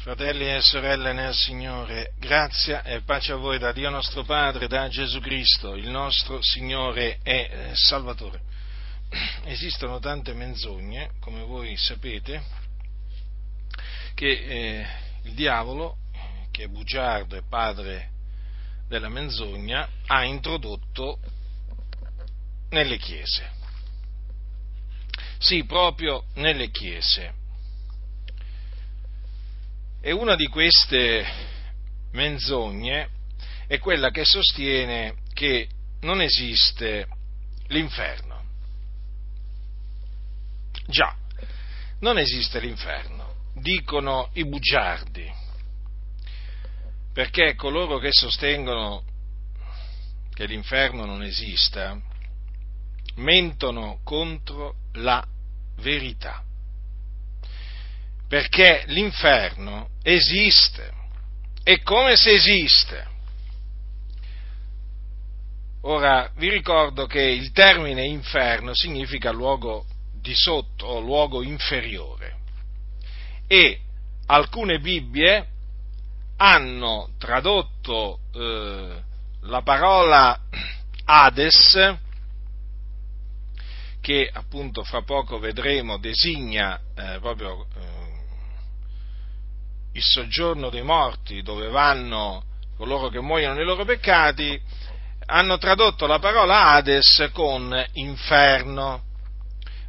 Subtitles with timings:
[0.00, 4.88] Fratelli e sorelle nel Signore, grazia e pace a voi da Dio nostro Padre, da
[4.88, 8.40] Gesù Cristo, il nostro Signore e eh, Salvatore.
[9.44, 12.42] Esistono tante menzogne, come voi sapete,
[14.14, 14.86] che eh,
[15.24, 15.98] il diavolo,
[16.50, 18.08] che è bugiardo e padre
[18.88, 21.18] della menzogna, ha introdotto
[22.70, 23.50] nelle chiese.
[25.36, 27.39] Sì, proprio nelle chiese
[30.00, 31.26] e una di queste
[32.12, 33.08] menzogne
[33.66, 35.68] è quella che sostiene che
[36.00, 37.06] non esiste
[37.68, 38.42] l'inferno.
[40.86, 41.14] Già,
[42.00, 45.30] non esiste l'inferno, dicono i bugiardi,
[47.12, 49.04] perché coloro che sostengono
[50.32, 52.00] che l'inferno non esista
[53.16, 55.22] mentono contro la
[55.76, 56.44] verità
[58.30, 60.92] perché l'inferno esiste,
[61.64, 63.08] è come se esiste.
[65.82, 72.36] Ora, vi ricordo che il termine inferno significa luogo di sotto o luogo inferiore
[73.48, 73.80] e
[74.26, 75.48] alcune Bibbie
[76.36, 79.02] hanno tradotto eh,
[79.40, 80.40] la parola
[81.04, 81.96] Hades,
[84.00, 87.99] che appunto fra poco vedremo designa eh, proprio eh,
[89.92, 92.44] il soggiorno dei morti, dove vanno
[92.76, 94.58] coloro che muoiono nei loro peccati,
[95.26, 99.02] hanno tradotto la parola Hades con inferno.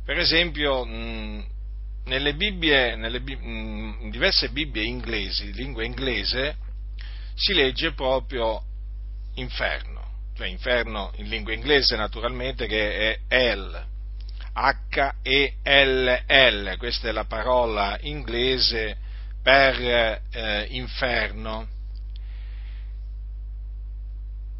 [0.03, 6.57] Per esempio, nelle Bibbie, nelle, in diverse Bibbie inglesi, di lingua inglese,
[7.33, 8.61] si legge proprio
[9.35, 13.87] inferno, cioè inferno in lingua inglese naturalmente che è Hell,
[14.53, 15.15] H-E-L-L,
[16.77, 19.00] questa è la parola inglese
[19.41, 21.67] per eh, inferno.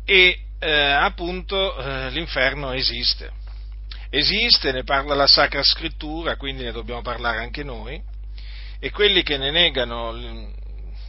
[0.05, 3.31] E eh, appunto eh, l'inferno esiste.
[4.09, 8.01] Esiste, ne parla la Sacra Scrittura, quindi ne dobbiamo parlare anche noi,
[8.79, 10.11] e quelli che ne negano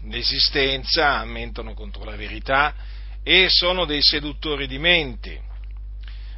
[0.05, 2.75] l'esistenza mentono contro la verità
[3.23, 5.39] e sono dei seduttori di menti,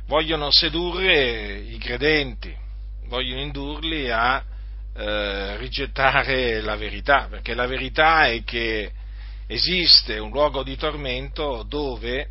[0.07, 2.55] vogliono sedurre i credenti,
[3.07, 4.43] vogliono indurli a
[4.95, 8.93] eh, rigettare la verità, perché la verità è che
[9.47, 12.29] esiste un luogo di tormento dove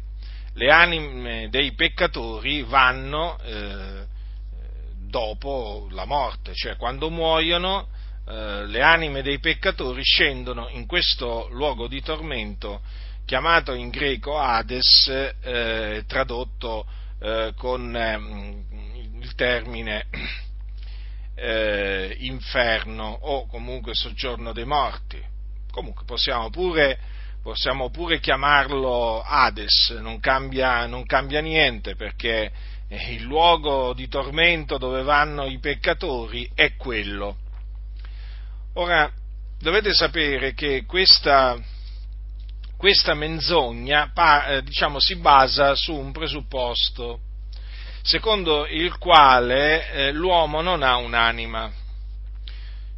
[0.54, 4.06] le anime dei peccatori vanno eh,
[4.98, 7.88] dopo la morte, cioè quando muoiono
[8.28, 12.82] eh, le anime dei peccatori scendono in questo luogo di tormento
[13.26, 15.08] chiamato in greco Hades,
[15.42, 16.86] eh, tradotto
[17.20, 20.08] eh, con ehm, il termine
[21.36, 25.22] eh, inferno o comunque soggiorno dei morti.
[25.72, 27.00] Comunque possiamo pure,
[27.42, 32.52] possiamo pure chiamarlo Hades, non cambia, non cambia niente perché
[32.90, 37.38] il luogo di tormento dove vanno i peccatori è quello.
[38.74, 39.12] Ora,
[39.60, 41.60] dovete sapere che questa,
[42.78, 44.12] questa menzogna
[44.64, 47.20] diciamo, si basa su un presupposto
[48.04, 51.72] secondo il quale eh, l'uomo non ha un'anima.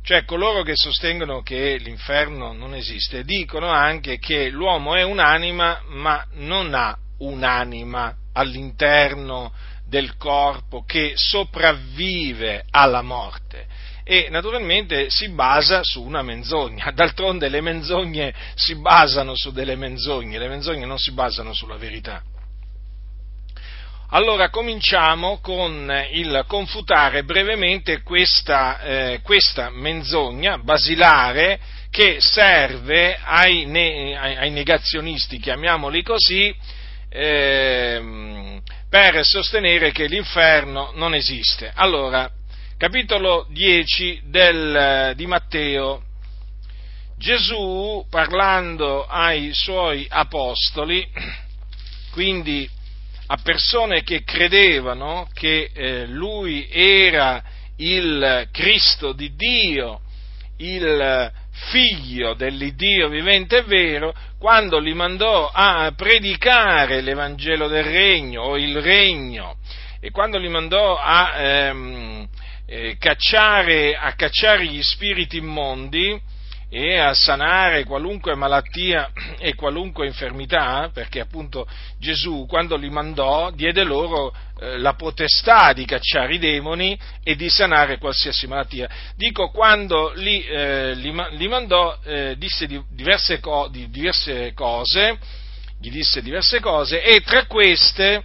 [0.03, 6.25] Cioè coloro che sostengono che l'inferno non esiste dicono anche che l'uomo è un'anima ma
[6.33, 9.53] non ha un'anima all'interno
[9.87, 13.65] del corpo che sopravvive alla morte
[14.03, 16.91] e naturalmente si basa su una menzogna.
[16.91, 22.21] D'altronde le menzogne si basano su delle menzogne, le menzogne non si basano sulla verità.
[24.09, 34.15] Allora cominciamo con il confutare brevemente questa, eh, questa menzogna basilare che serve ai, ne,
[34.15, 36.55] ai negazionisti, chiamiamoli così,
[37.09, 41.71] eh, per sostenere che l'inferno non esiste.
[41.73, 42.29] Allora,
[42.77, 46.03] capitolo 10 del, di Matteo.
[47.17, 51.09] Gesù, parlando ai suoi apostoli,
[52.11, 52.69] quindi
[53.27, 57.43] a persone che credevano che eh, lui era
[57.77, 60.01] il Cristo di Dio,
[60.57, 61.31] il
[61.71, 68.81] figlio dell'Iddio vivente e vero, quando li mandò a predicare l'Evangelo del Regno o il
[68.81, 69.57] Regno
[69.99, 72.27] e quando li mandò a, ehm,
[72.67, 76.19] eh, cacciare, a cacciare gli spiriti immondi,
[76.77, 81.65] e a sanare qualunque malattia e qualunque infermità, perché appunto
[81.97, 87.49] Gesù quando li mandò diede loro eh, la potestà di cacciare i demoni e di
[87.49, 88.89] sanare qualsiasi malattia.
[89.15, 95.17] Dico quando li, eh, li, li mandò eh, disse di diverse, co- di diverse cose,
[95.79, 98.21] gli disse diverse cose e tra queste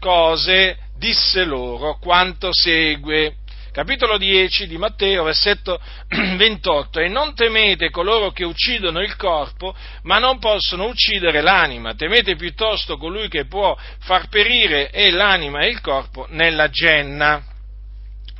[0.00, 3.36] cose disse loro quanto segue
[3.72, 10.18] capitolo 10 di Matteo, versetto 28, e non temete coloro che uccidono il corpo, ma
[10.18, 15.80] non possono uccidere l'anima, temete piuttosto colui che può far perire e l'anima e il
[15.80, 17.42] corpo nella genna.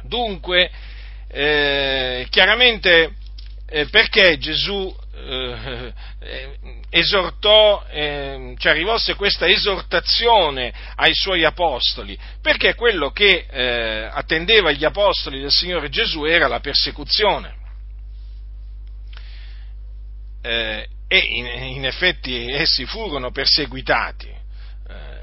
[0.04, 0.70] Dunque,
[1.28, 3.14] eh, chiaramente,
[3.68, 6.58] eh, perché Gesù eh, eh,
[6.94, 14.84] esortò, eh, cioè rivolse questa esortazione ai suoi apostoli, perché quello che eh, attendeva gli
[14.84, 17.54] apostoli del Signore Gesù era la persecuzione.
[20.42, 21.46] Eh, e in,
[21.76, 24.28] in, effetti essi furono perseguitati.
[24.28, 25.20] Eh,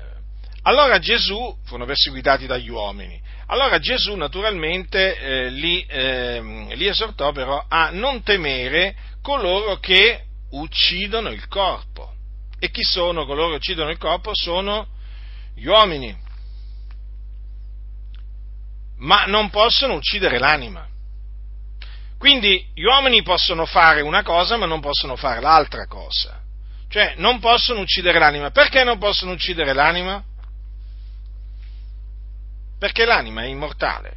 [0.64, 7.64] allora Gesù, furono perseguitati dagli uomini, allora Gesù naturalmente eh, li, eh, li, esortò però
[7.68, 12.14] a non temere coloro che uccidono il corpo.
[12.60, 14.32] E chi sono coloro che uccidono il corpo?
[14.34, 14.88] Sono
[15.56, 16.16] gli uomini.
[18.98, 20.88] Ma non possono uccidere l'anima.
[22.18, 26.42] Quindi gli uomini possono fare una cosa ma non possono fare l'altra cosa.
[26.90, 28.52] Cioè non possono uccidere l'anima.
[28.52, 30.24] Perché non possono uccidere l'anima?
[32.80, 34.16] perché l'anima è immortale.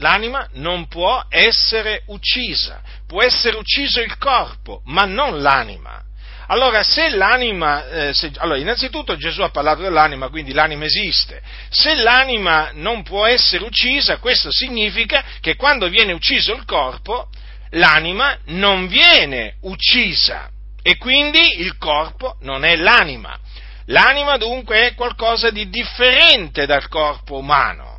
[0.00, 6.02] L'anima non può essere uccisa, può essere ucciso il corpo, ma non l'anima.
[6.46, 11.42] Allora, se l'anima, eh, se, allora, innanzitutto Gesù ha parlato dell'anima, quindi l'anima esiste.
[11.68, 17.28] Se l'anima non può essere uccisa, questo significa che quando viene ucciso il corpo,
[17.72, 20.48] l'anima non viene uccisa
[20.82, 23.38] e quindi il corpo non è l'anima.
[23.86, 27.89] L'anima dunque è qualcosa di differente dal corpo umano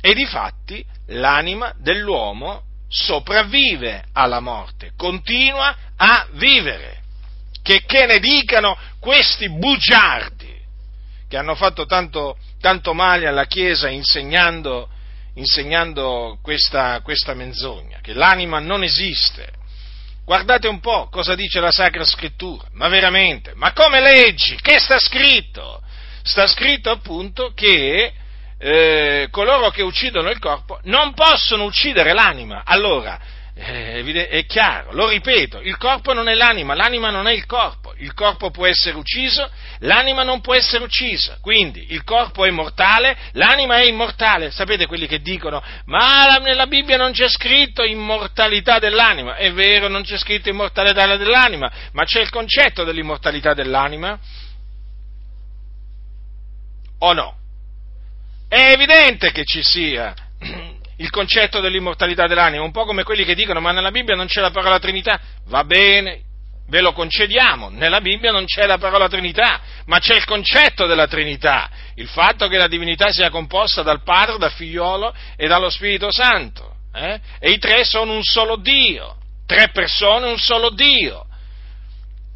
[0.00, 6.98] e di fatti l'anima dell'uomo sopravvive alla morte, continua a vivere.
[7.62, 10.58] Che, che ne dicano questi bugiardi
[11.28, 14.88] che hanno fatto tanto, tanto male alla Chiesa insegnando,
[15.34, 19.58] insegnando questa, questa menzogna, che l'anima non esiste,
[20.30, 24.54] Guardate un po' cosa dice la Sacra Scrittura, ma veramente, ma come leggi?
[24.54, 25.82] Che sta scritto?
[26.22, 28.12] Sta scritto appunto che
[28.62, 32.62] eh, coloro che uccidono il corpo non possono uccidere l'anima.
[32.66, 33.18] Allora,
[33.54, 37.94] eh, è chiaro, lo ripeto, il corpo non è l'anima, l'anima non è il corpo,
[37.96, 43.16] il corpo può essere ucciso, l'anima non può essere uccisa, quindi il corpo è mortale,
[43.32, 49.36] l'anima è immortale, sapete quelli che dicono, ma nella Bibbia non c'è scritto immortalità dell'anima,
[49.36, 54.18] è vero, non c'è scritto immortalità dell'anima, ma c'è il concetto dell'immortalità dell'anima?
[57.02, 57.39] O no?
[58.50, 60.12] È evidente che ci sia
[60.96, 64.40] il concetto dell'immortalità dell'anima, un po' come quelli che dicono ma nella Bibbia non c'è
[64.40, 66.22] la parola Trinità, va bene,
[66.66, 71.06] ve lo concediamo, nella Bibbia non c'è la parola Trinità, ma c'è il concetto della
[71.06, 76.10] Trinità, il fatto che la divinità sia composta dal Padre, dal Figliolo e dallo Spirito
[76.10, 77.20] Santo, eh?
[77.38, 79.14] e i tre sono un solo Dio,
[79.46, 81.24] tre persone un solo Dio.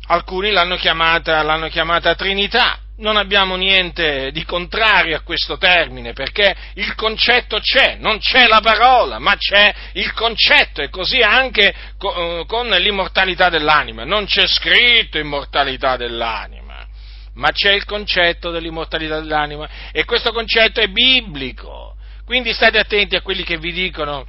[0.06, 6.54] Alcuni l'hanno chiamata, l'hanno chiamata Trinità, non abbiamo niente di contrario a questo termine, perché
[6.74, 12.44] il concetto c'è, non c'è la parola, ma c'è il concetto, e così anche eh,
[12.46, 14.04] con l'immortalità dell'anima.
[14.04, 16.86] Non c'è scritto immortalità dell'anima,
[17.34, 21.96] ma c'è il concetto dell'immortalità dell'anima, e questo concetto è biblico.
[22.24, 24.24] Quindi state attenti a quelli che vi dicono,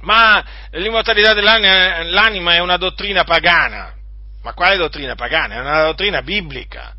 [0.00, 0.42] ma
[0.72, 3.92] l'immortalità dell'anima è una dottrina pagana.
[4.42, 5.54] Ma quale dottrina pagana?
[5.54, 6.94] È una dottrina biblica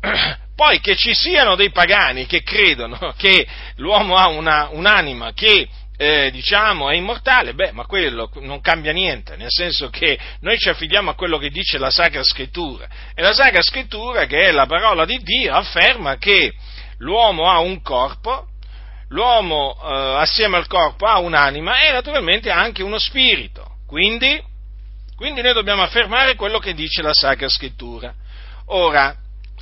[0.56, 5.68] poi che ci siano dei pagani che credono che l'uomo ha una, un'anima che
[6.00, 10.70] eh, diciamo è immortale, beh, ma quello non cambia niente, nel senso che noi ci
[10.70, 14.64] affidiamo a quello che dice la Sacra Scrittura e la Sacra Scrittura, che è la
[14.64, 16.54] parola di Dio, afferma che
[17.00, 18.46] l'uomo ha un corpo,
[19.08, 24.42] l'uomo eh, assieme al corpo ha un'anima e naturalmente ha anche uno spirito, quindi,
[25.16, 28.14] quindi noi dobbiamo affermare quello che dice la Sacra Scrittura.
[28.68, 29.14] Ora,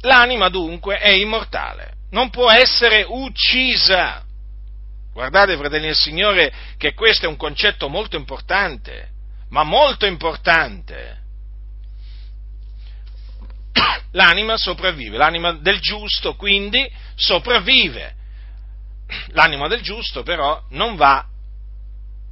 [0.02, 4.25] L'anima dunque è immortale, non può essere uccisa.
[5.12, 9.09] Guardate, fratelli del Signore, che questo è un concetto molto importante,
[9.50, 11.19] ma molto importante.
[14.12, 18.14] L'anima sopravvive, l'anima del giusto quindi sopravvive.
[19.28, 21.26] L'anima del giusto però non va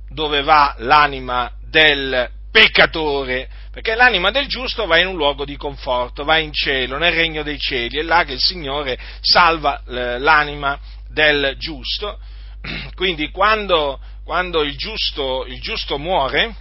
[0.09, 6.25] dove va l'anima del peccatore, perché l'anima del giusto va in un luogo di conforto,
[6.25, 10.81] va in cielo, nel regno dei cieli, è là che il Signore salva eh, l'anima
[11.11, 12.19] del giusto.
[12.97, 16.57] Quindi quando, quando il, giusto, il giusto muore,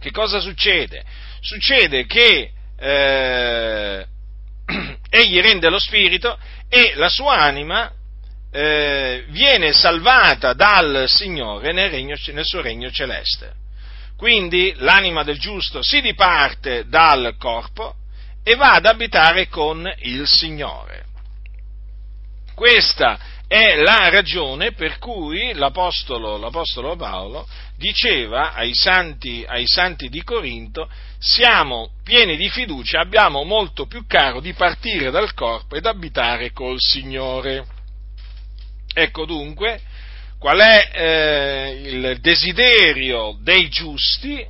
[0.00, 1.04] che cosa succede?
[1.40, 4.06] Succede che eh,
[5.08, 6.36] egli rende lo spirito
[6.68, 7.92] e la sua anima
[8.50, 13.61] eh, viene salvata dal Signore nel, regno, nel suo regno celeste.
[14.22, 17.96] Quindi l'anima del giusto si diparte dal corpo
[18.44, 21.06] e va ad abitare con il Signore.
[22.54, 30.22] Questa è la ragione per cui l'Apostolo, l'Apostolo Paolo diceva ai santi, ai santi, di
[30.22, 30.88] Corinto,
[31.18, 36.78] siamo pieni di fiducia, abbiamo molto più caro di partire dal corpo ed abitare col
[36.78, 37.66] Signore.
[38.94, 39.80] Ecco dunque
[40.42, 44.44] qual è eh, il desiderio dei giusti,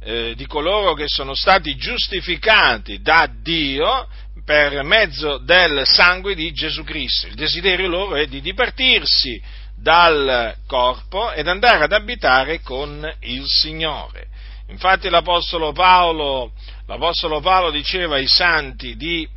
[0.00, 4.06] eh, di coloro che sono stati giustificati da Dio
[4.44, 7.26] per mezzo del sangue di Gesù Cristo.
[7.26, 9.42] Il desiderio loro è di dipartirsi
[9.74, 14.28] dal corpo ed andare ad abitare con il Signore.
[14.68, 16.52] Infatti l'Apostolo Paolo,
[16.86, 19.28] l'Apostolo Paolo diceva ai santi di,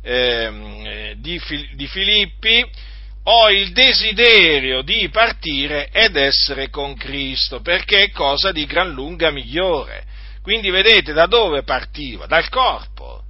[0.00, 1.38] eh, di,
[1.74, 2.90] di Filippi,
[3.24, 9.30] ho il desiderio di partire ed essere con Cristo, perché è cosa di gran lunga
[9.30, 10.04] migliore.
[10.42, 12.26] Quindi vedete da dove partiva?
[12.26, 13.22] Dal corpo.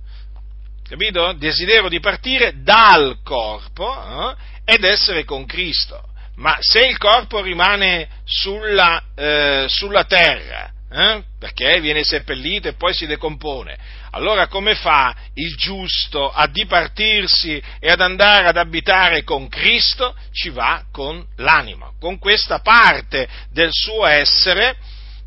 [0.88, 1.32] Capito?
[1.34, 6.08] Desiderio di partire dal corpo eh, ed essere con Cristo.
[6.36, 12.92] Ma se il corpo rimane sulla, eh, sulla terra, eh, perché viene seppellito e poi
[12.92, 13.76] si decompone,
[14.10, 20.14] allora come fa il giusto a dipartirsi e ad andare ad abitare con Cristo?
[20.32, 24.76] Ci va con l'anima, con questa parte del suo essere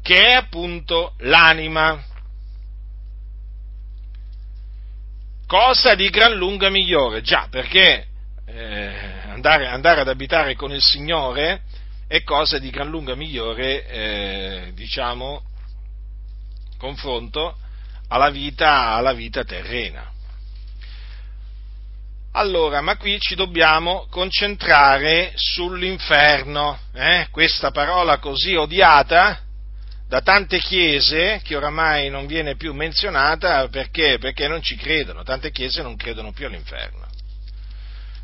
[0.03, 2.03] che è appunto l'anima.
[5.47, 8.05] Cosa di gran lunga migliore, già perché
[8.45, 8.95] eh,
[9.29, 11.61] andare, andare, ad abitare con il Signore
[12.07, 15.41] è cosa di gran lunga migliore, eh, diciamo,
[16.85, 17.57] confronto
[18.09, 20.11] alla vita, alla vita terrena.
[22.33, 27.27] Allora, ma qui ci dobbiamo concentrare sull'inferno, eh?
[27.31, 29.39] questa parola così odiata
[30.07, 34.17] da tante chiese che oramai non viene più menzionata perché?
[34.19, 37.07] Perché non ci credono, tante chiese non credono più all'inferno.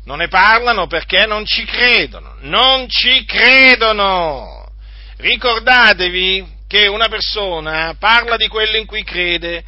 [0.04, 4.68] Non ne parlano perché non ci credono, non ci credono.
[5.16, 9.62] Ricordatevi che una persona parla di quello in cui crede,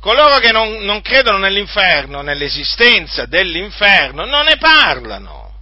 [0.00, 5.60] coloro che non, non credono nell'inferno, nell'esistenza dell'inferno, non ne parlano.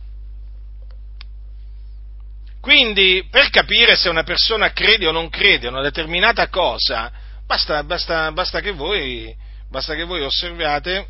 [2.61, 7.11] Quindi, per capire se una persona crede o non crede a una determinata cosa,
[7.45, 9.35] basta, basta, basta, che, voi,
[9.69, 11.09] basta che voi osserviate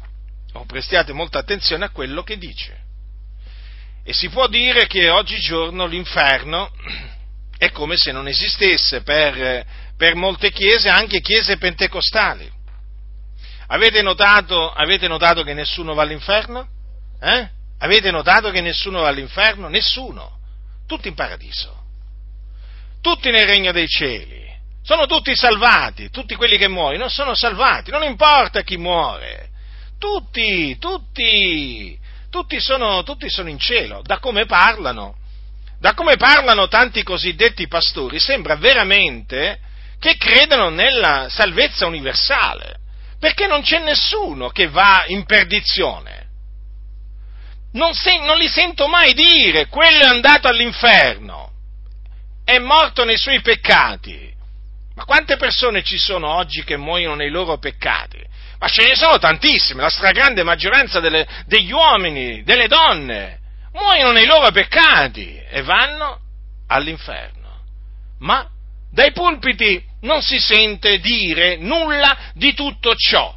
[0.54, 2.78] o prestiate molta attenzione a quello che dice.
[4.02, 6.70] E si può dire che oggigiorno l'inferno
[7.58, 9.64] è come se non esistesse per,
[9.96, 12.50] per molte chiese, anche chiese pentecostali.
[13.68, 16.68] Avete notato, avete notato che nessuno va all'inferno?
[17.20, 17.48] Eh?
[17.78, 19.68] Avete notato che nessuno va all'inferno?
[19.68, 20.38] Nessuno.
[20.86, 21.84] Tutti in paradiso.
[23.00, 24.44] Tutti nel regno dei cieli.
[24.82, 26.10] Sono tutti salvati.
[26.10, 27.90] Tutti quelli che muoiono sono salvati.
[27.90, 29.50] Non importa chi muore.
[29.98, 31.98] Tutti, tutti.
[32.30, 34.00] Tutti sono, tutti sono in cielo.
[34.02, 35.16] Da come parlano
[35.78, 39.60] da come parlano tanti cosiddetti pastori, sembra veramente
[39.98, 42.76] che credano nella salvezza universale,
[43.18, 46.24] perché non c'è nessuno che va in perdizione.
[47.72, 51.50] Non, se, non li sento mai dire, quello è andato all'inferno,
[52.44, 54.34] è morto nei suoi peccati.
[54.94, 58.24] Ma quante persone ci sono oggi che muoiono nei loro peccati?
[58.58, 63.40] Ma ce ne sono tantissime, la stragrande maggioranza delle, degli uomini, delle donne,
[63.76, 66.20] muoiono nei loro peccati e vanno
[66.68, 67.34] all'inferno.
[68.20, 68.48] Ma
[68.90, 73.34] dai pulpiti non si sente dire nulla di tutto ciò.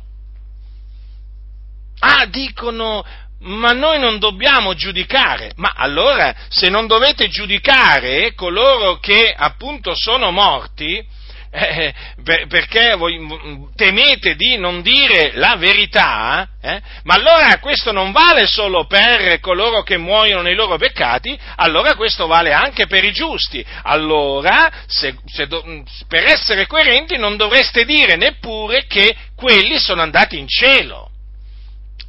[1.99, 3.05] Ah, dicono,
[3.39, 5.51] ma noi non dobbiamo giudicare.
[5.55, 11.05] Ma allora, se non dovete giudicare coloro che appunto sono morti,
[11.51, 13.19] eh, per, perché voi
[13.75, 16.79] temete di non dire la verità, eh?
[17.03, 22.27] ma allora questo non vale solo per coloro che muoiono nei loro peccati, allora questo
[22.27, 23.65] vale anche per i giusti.
[23.83, 25.47] Allora, se, se
[26.07, 31.09] per essere coerenti, non dovreste dire neppure che quelli sono andati in cielo.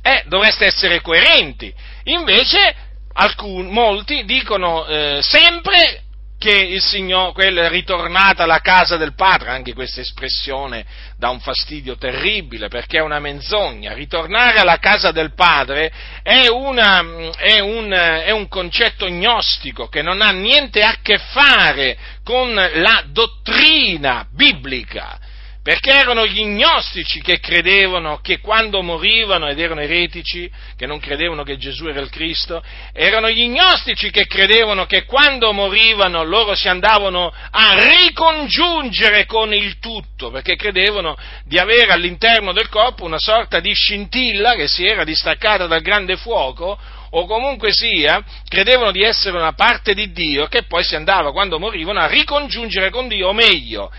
[0.03, 1.73] Eh, dovreste essere coerenti.
[2.05, 2.75] Invece,
[3.15, 6.03] alcun, molti dicono eh, sempre
[6.41, 10.87] che il Signore, quella è ritornata alla casa del Padre, anche questa espressione
[11.19, 13.93] dà un fastidio terribile perché è una menzogna.
[13.93, 15.93] Ritornare alla casa del Padre
[16.23, 17.05] è, una,
[17.37, 23.05] è, un, è un concetto gnostico che non ha niente a che fare con la
[23.07, 25.19] dottrina biblica
[25.62, 31.43] perché erano gli gnostici che credevano che quando morivano, ed erano eretici, che non credevano
[31.43, 32.62] che Gesù era il Cristo,
[32.95, 39.79] erano gli gnostici che credevano che quando morivano loro si andavano a ricongiungere con il
[39.79, 41.14] tutto, perché credevano
[41.45, 46.17] di avere all'interno del corpo una sorta di scintilla che si era distaccata dal grande
[46.17, 46.79] fuoco,
[47.12, 51.59] o comunque sia, credevano di essere una parte di Dio che poi si andava, quando
[51.59, 53.90] morivano, a ricongiungere con Dio, o meglio,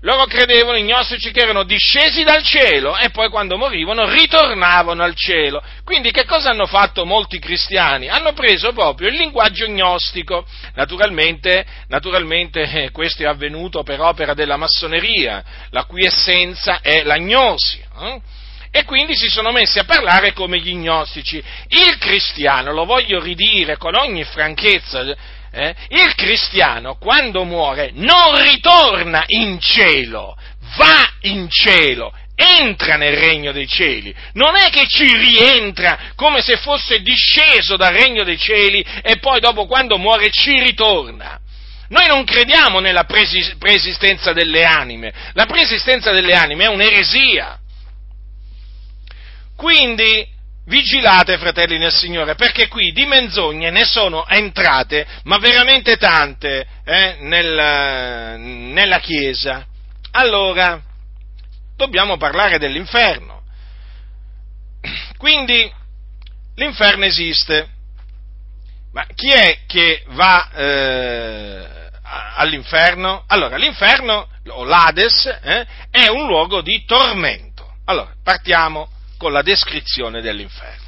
[0.00, 5.14] loro credevano, i gnostici, che erano discesi dal cielo e poi quando morivano ritornavano al
[5.14, 5.62] cielo.
[5.84, 8.08] Quindi che cosa hanno fatto molti cristiani?
[8.08, 10.46] Hanno preso proprio il linguaggio gnostico.
[10.74, 17.16] Naturalmente, naturalmente eh, questo è avvenuto per opera della massoneria, la cui essenza è la
[17.16, 17.84] gnosi.
[18.00, 18.20] Eh?
[18.76, 21.42] e quindi si sono messi a parlare come gli gnostici.
[21.68, 25.02] Il cristiano, lo voglio ridire con ogni franchezza,
[25.52, 30.36] eh, il cristiano quando muore non ritorna in cielo,
[30.76, 36.56] va in cielo, entra nel regno dei cieli, non è che ci rientra come se
[36.58, 41.40] fosse disceso dal regno dei cieli e poi dopo quando muore ci ritorna.
[41.88, 47.58] Noi non crediamo nella preesistenza delle anime, la preesistenza delle anime è un'eresia.
[49.56, 50.26] Quindi
[50.68, 57.18] Vigilate, fratelli nel Signore, perché qui di menzogne ne sono entrate, ma veramente tante, eh,
[57.20, 59.64] nel, nella Chiesa.
[60.10, 60.82] Allora,
[61.76, 63.42] dobbiamo parlare dell'inferno.
[65.18, 65.72] Quindi,
[66.56, 67.68] l'inferno esiste.
[68.92, 71.66] Ma chi è che va eh,
[72.36, 73.22] all'inferno?
[73.28, 77.76] Allora, l'inferno, o l'Ades, eh, è un luogo di tormento.
[77.84, 80.84] Allora, partiamo con la descrizione dell'inferno.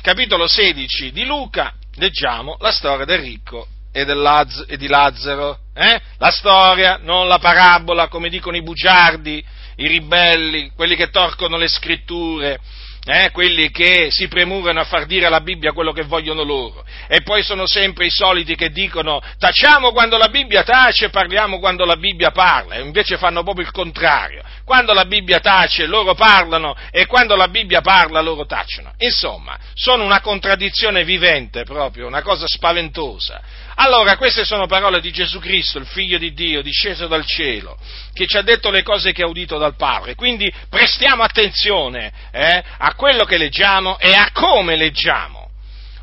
[0.00, 5.58] Capitolo 16 di Luca, leggiamo la storia del ricco e, e di Lazzaro.
[5.74, 6.00] Eh?
[6.18, 9.44] La storia, non la parabola, come dicono i bugiardi,
[9.76, 12.60] i ribelli, quelli che torcono le scritture
[13.06, 17.22] eh, quelli che si premurano a far dire alla Bibbia quello che vogliono loro, e
[17.22, 21.96] poi sono sempre i soliti che dicono tacciamo quando la Bibbia tace parliamo quando la
[21.96, 27.06] Bibbia parla, e invece fanno proprio il contrario, quando la Bibbia tace loro parlano e
[27.06, 28.92] quando la Bibbia parla loro tacciono.
[28.98, 33.42] Insomma, sono una contraddizione vivente proprio, una cosa spaventosa.
[33.76, 37.76] Allora, queste sono parole di Gesù Cristo, il Figlio di Dio, disceso dal cielo,
[38.12, 40.14] che ci ha detto le cose che ha udito dal Padre.
[40.14, 45.42] Quindi prestiamo attenzione eh, a quello che leggiamo e a come leggiamo.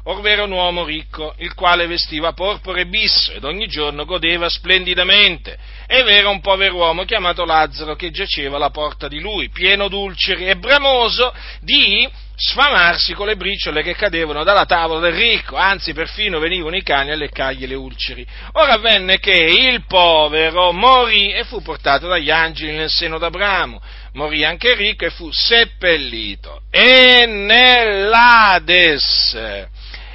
[0.06, 5.56] Orvero un uomo ricco, il quale vestiva porpore e bisso ed ogni giorno godeva splendidamente.
[5.86, 10.47] E v'era un povero uomo chiamato Lazzaro che giaceva alla porta di lui, pieno d'ulceri
[10.47, 16.39] e bramoso di sfamarsi con le briciole che cadevano dalla tavola del ricco, anzi perfino
[16.39, 18.25] venivano i cani a leccargli le ulceri.
[18.54, 23.80] Ora avvenne che il povero morì e fu portato dagli angeli nel seno d'Abramo,
[24.13, 26.62] morì anche ricco e fu seppellito.
[26.69, 27.78] E nell'Ades,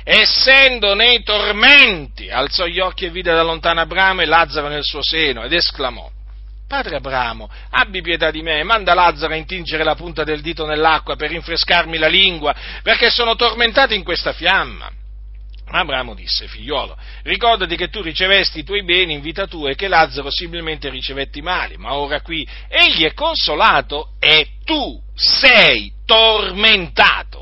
[0.05, 5.03] essendo nei tormenti, alzò gli occhi e vide da lontano Abramo e Lazzaro nel suo
[5.03, 6.11] seno ed esclamò,
[6.69, 11.15] Padre Abramo, abbi pietà di me, manda Lazzaro a intingere la punta del dito nell'acqua
[11.15, 14.91] per rinfrescarmi la lingua, perché sono tormentato in questa fiamma.
[15.69, 19.89] Abramo disse, figliolo, ricordati che tu ricevesti i tuoi beni in vita tua e che
[19.89, 27.36] Lazzaro similmente ricevetti mali, ma ora qui egli è consolato e tu sei tormentato.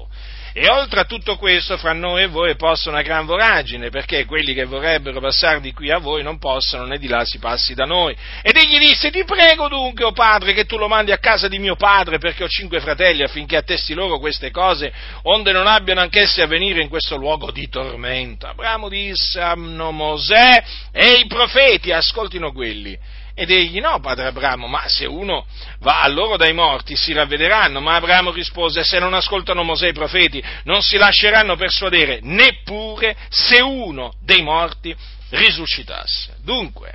[0.56, 4.54] E oltre a tutto questo, fra noi e voi possa una gran voragine, perché quelli
[4.54, 7.86] che vorrebbero passare di qui a voi non possono, né di là si passi da
[7.86, 8.16] noi.
[8.40, 11.48] Ed egli disse, ti prego dunque, o oh padre, che tu lo mandi a casa
[11.48, 16.02] di mio padre, perché ho cinque fratelli, affinché attesti loro queste cose, onde non abbiano
[16.02, 18.46] anch'essi a venire in questo luogo di tormento.
[18.46, 20.62] Abramo disse, amno Mosè
[20.92, 22.96] e i profeti, ascoltino quelli
[23.34, 25.44] ed egli no, padre Abramo, ma se uno
[25.80, 27.80] va a loro dai morti si ravvederanno.
[27.80, 33.60] Ma Abramo rispose, se non ascoltano Mosè i profeti non si lasceranno persuadere, neppure se
[33.60, 34.94] uno dei morti
[35.30, 36.36] risuscitasse.
[36.44, 36.94] Dunque,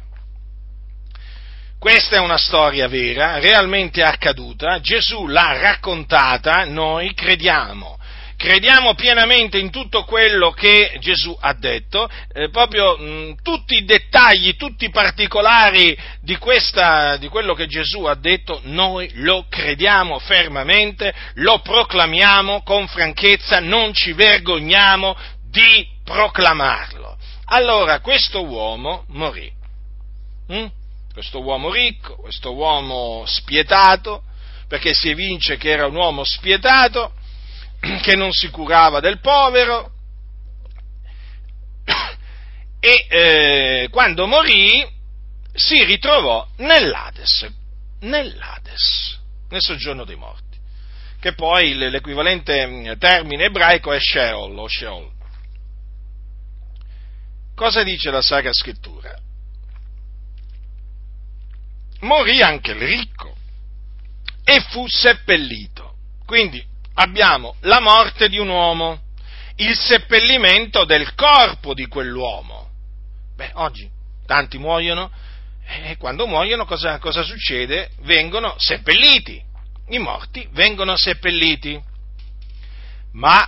[1.78, 7.99] questa è una storia vera, realmente accaduta, Gesù l'ha raccontata, noi crediamo
[8.39, 14.56] crediamo pienamente in tutto quello che Gesù ha detto, eh, proprio mh, tutti i dettagli,
[14.56, 21.13] tutti i particolari di, questa, di quello che Gesù ha detto, noi lo crediamo fermamente,
[21.34, 25.17] lo proclamiamo con franchezza, non ci vergogniamo
[25.52, 27.17] di proclamarlo.
[27.47, 29.52] Allora questo uomo morì.
[30.54, 30.65] Mm?
[31.12, 34.23] Questo uomo ricco, questo uomo spietato,
[34.69, 37.12] perché si evince che era un uomo spietato,
[38.02, 39.92] che non si curava del povero,
[42.80, 44.88] e eh, quando morì
[45.54, 47.52] si ritrovò nell'Ades,
[48.02, 50.58] nell'Ades, nel soggiorno dei morti,
[51.20, 55.12] che poi l'equivalente mm, termine ebraico è Sheol o Sheol.
[57.56, 59.13] Cosa dice la Sacra Scrittura?
[62.02, 63.36] Morì anche il ricco
[64.46, 65.96] e fu seppellito.
[66.26, 66.65] Quindi
[67.00, 69.00] abbiamo la morte di un uomo,
[69.56, 72.70] il seppellimento del corpo di quell'uomo.
[73.36, 73.90] Beh, oggi
[74.26, 75.10] tanti muoiono
[75.66, 77.92] e quando muoiono cosa, cosa succede?
[78.02, 79.42] Vengono seppelliti.
[79.90, 81.82] I morti vengono seppelliti.
[83.14, 83.48] Ma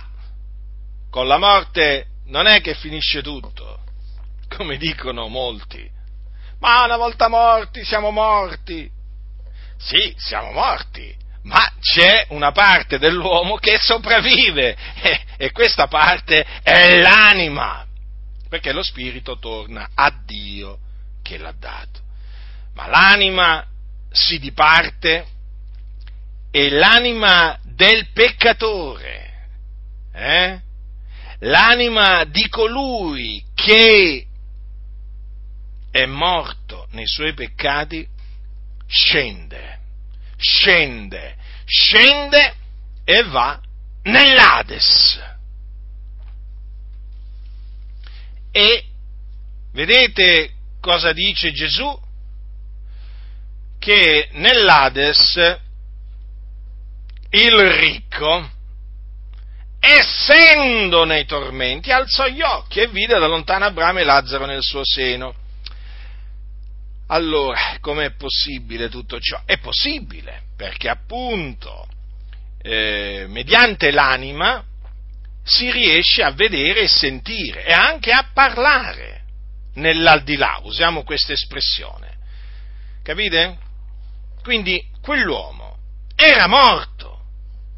[1.10, 3.80] con la morte non è che finisce tutto,
[4.48, 5.88] come dicono molti.
[6.58, 8.90] Ma una volta morti siamo morti.
[9.76, 17.00] Sì, siamo morti, ma c'è una parte dell'uomo che sopravvive e, e questa parte è
[17.00, 17.84] l'anima,
[18.48, 20.78] perché lo spirito torna a Dio
[21.22, 22.00] che l'ha dato.
[22.74, 23.66] Ma l'anima
[24.10, 25.26] si diparte
[26.50, 29.48] e l'anima del peccatore,
[30.12, 30.60] eh?
[31.40, 34.26] l'anima di colui che
[35.90, 38.06] è morto nei suoi peccati,
[38.86, 39.78] scende,
[40.42, 42.54] scende, scende
[43.04, 43.60] e va
[44.02, 45.20] nell'Ades.
[48.50, 48.84] E
[49.72, 50.50] vedete
[50.80, 52.00] cosa dice Gesù?
[53.78, 55.58] Che nell'Ades
[57.30, 58.50] il ricco,
[59.80, 64.82] essendo nei tormenti, alzò gli occhi e vide da lontano Abramo e Lazzaro nel suo
[64.84, 65.34] seno.
[67.12, 69.42] Allora, com'è possibile tutto ciò?
[69.44, 71.86] È possibile, perché appunto,
[72.62, 74.64] eh, mediante l'anima,
[75.44, 79.24] si riesce a vedere e sentire e anche a parlare
[79.74, 82.16] nell'aldilà, usiamo questa espressione.
[83.02, 83.58] Capite?
[84.42, 85.76] Quindi quell'uomo
[86.16, 87.24] era morto,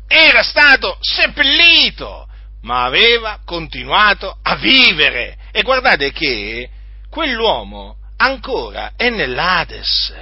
[0.06, 2.28] era stato seppellito,
[2.62, 5.38] ma aveva continuato a vivere.
[5.50, 6.70] E guardate che
[7.10, 10.14] quell'uomo ancora è nell'Ades.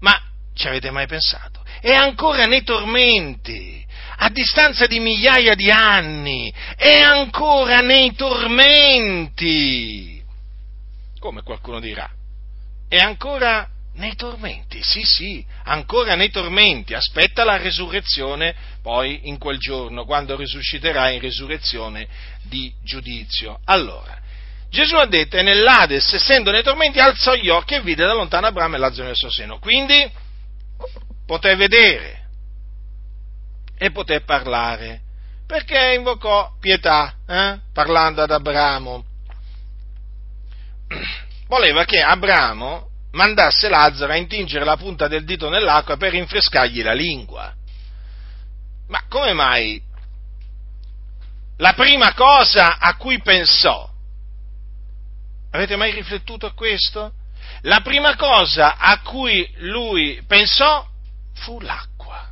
[0.00, 0.20] Ma
[0.54, 1.64] ci avete mai pensato?
[1.80, 3.84] È ancora nei tormenti,
[4.18, 10.22] a distanza di migliaia di anni, è ancora nei tormenti.
[11.18, 12.08] Come qualcuno dirà?
[12.88, 19.58] È ancora nei tormenti, sì sì, ancora nei tormenti, aspetta la resurrezione poi in quel
[19.58, 22.06] giorno, quando risusciterà in resurrezione
[22.42, 23.60] di giudizio.
[23.64, 24.24] Allora,
[24.68, 28.46] Gesù ha detto, e nell'Ades, essendo nei tormenti, alzò gli occhi e vide da lontano
[28.46, 29.58] Abramo e Lazzaro nel suo seno.
[29.58, 30.10] Quindi
[31.24, 32.28] poté vedere
[33.78, 35.00] e poté parlare,
[35.46, 37.58] perché invocò pietà, eh?
[37.72, 39.04] parlando ad Abramo.
[41.48, 46.92] Voleva che Abramo mandasse Lazzaro a intingere la punta del dito nell'acqua per rinfrescargli la
[46.92, 47.52] lingua.
[48.88, 49.82] Ma come mai
[51.58, 53.88] la prima cosa a cui pensò
[55.56, 57.14] Avete mai riflettuto a questo?
[57.62, 60.86] La prima cosa a cui lui pensò
[61.32, 62.28] fu l'acqua.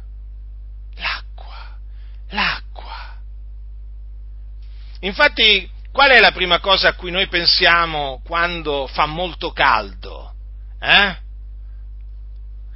[0.97, 1.79] L'acqua.
[2.29, 3.17] L'acqua.
[5.01, 10.35] Infatti, qual è la prima cosa a cui noi pensiamo quando fa molto caldo?
[10.79, 11.17] Eh?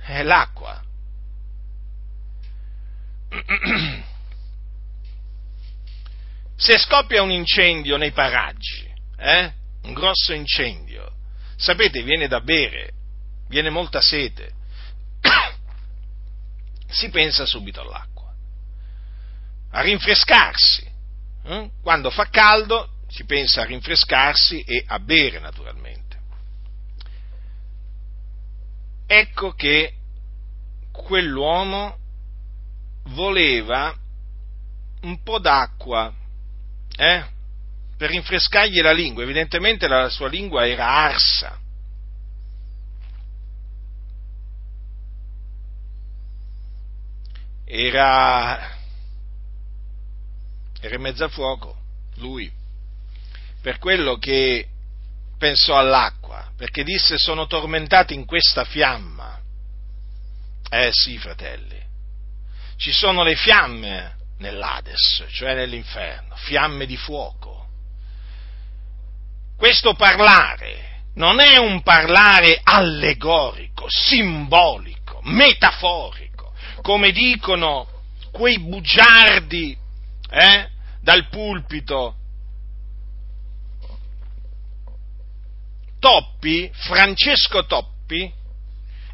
[0.01, 0.83] È l'acqua.
[6.57, 9.57] Se scoppia un incendio nei paraggi, eh?
[9.83, 11.13] Un grosso incendio,
[11.57, 12.93] sapete, viene da bere,
[13.49, 14.53] viene molta sete,
[16.89, 18.35] si pensa subito all'acqua,
[19.71, 20.97] a rinfrescarsi.
[21.45, 21.71] Eh?
[21.83, 26.17] Quando fa caldo si pensa a rinfrescarsi e a bere naturalmente.
[29.07, 29.95] Ecco che
[30.93, 31.97] quell'uomo
[33.05, 33.97] voleva
[35.03, 36.13] un po' d'acqua,
[36.97, 37.25] eh?
[37.99, 41.59] Per rinfrescargli la lingua, evidentemente la sua lingua era arsa.
[47.65, 48.77] Era,
[50.81, 51.77] era in mezzo a fuoco,
[52.15, 52.51] lui,
[53.61, 54.69] per quello che
[55.37, 59.41] pensò all'acqua, perché disse sono tormentati in questa fiamma.
[60.71, 61.83] Eh sì, fratelli,
[62.77, 67.59] ci sono le fiamme nell'Ades, cioè nell'inferno, fiamme di fuoco
[69.59, 77.89] questo parlare non è un parlare allegorico, simbolico, metaforico, come dicono
[78.31, 79.77] quei bugiardi
[80.31, 80.69] eh,
[81.01, 82.15] dal pulpito.
[85.99, 88.33] Toppi, Francesco Toppi,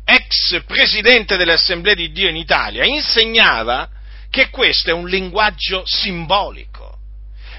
[0.05, 3.89] ex presidente dell'Assemblea di Dio in Italia, insegnava
[4.29, 6.99] che questo è un linguaggio simbolico,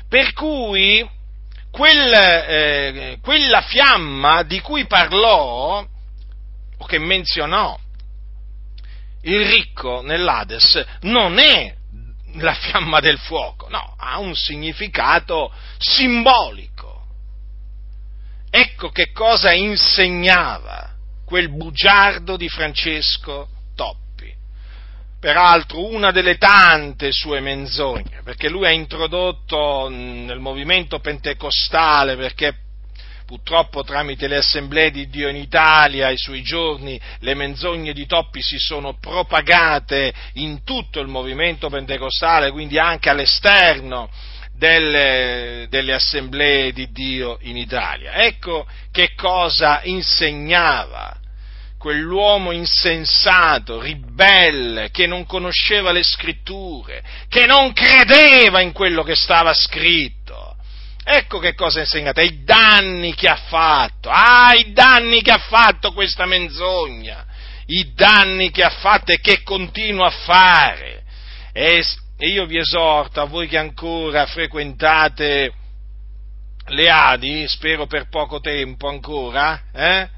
[0.07, 1.03] per cui
[1.75, 5.85] quel, eh, quella fiamma di cui parlò,
[6.77, 7.77] o che menzionò
[9.23, 11.75] il ricco nell'Ades, non è
[12.35, 17.07] la fiamma del fuoco, no, ha un significato simbolico.
[18.49, 20.93] Ecco che cosa insegnava
[21.25, 23.49] quel bugiardo di Francesco.
[25.25, 32.53] Peraltro una delle tante sue menzogne, perché lui ha introdotto nel movimento pentecostale, perché
[33.25, 38.43] purtroppo tramite le assemblee di Dio in Italia ai suoi giorni le menzogne di Toppi
[38.43, 44.11] si sono propagate in tutto il movimento pentecostale, quindi anche all'esterno
[44.55, 48.13] delle, delle assemblee di Dio in Italia.
[48.13, 51.17] Ecco che cosa insegnava
[51.85, 59.53] quell'uomo insensato, ribelle, che non conosceva le scritture, che non credeva in quello che stava
[59.53, 60.55] scritto.
[61.03, 65.37] Ecco che cosa ha insegnato, i danni che ha fatto, ah, i danni che ha
[65.37, 67.23] fatto questa menzogna,
[67.67, 71.03] i danni che ha fatto e che continua a fare.
[71.53, 71.83] E
[72.17, 75.53] e io vi esorto a voi che ancora frequentate
[76.67, 80.09] le Adi, spero per poco tempo ancora, eh,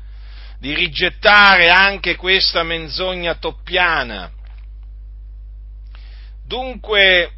[0.60, 4.32] di rigettare anche questa menzogna toppiana.
[6.46, 7.32] Dunque,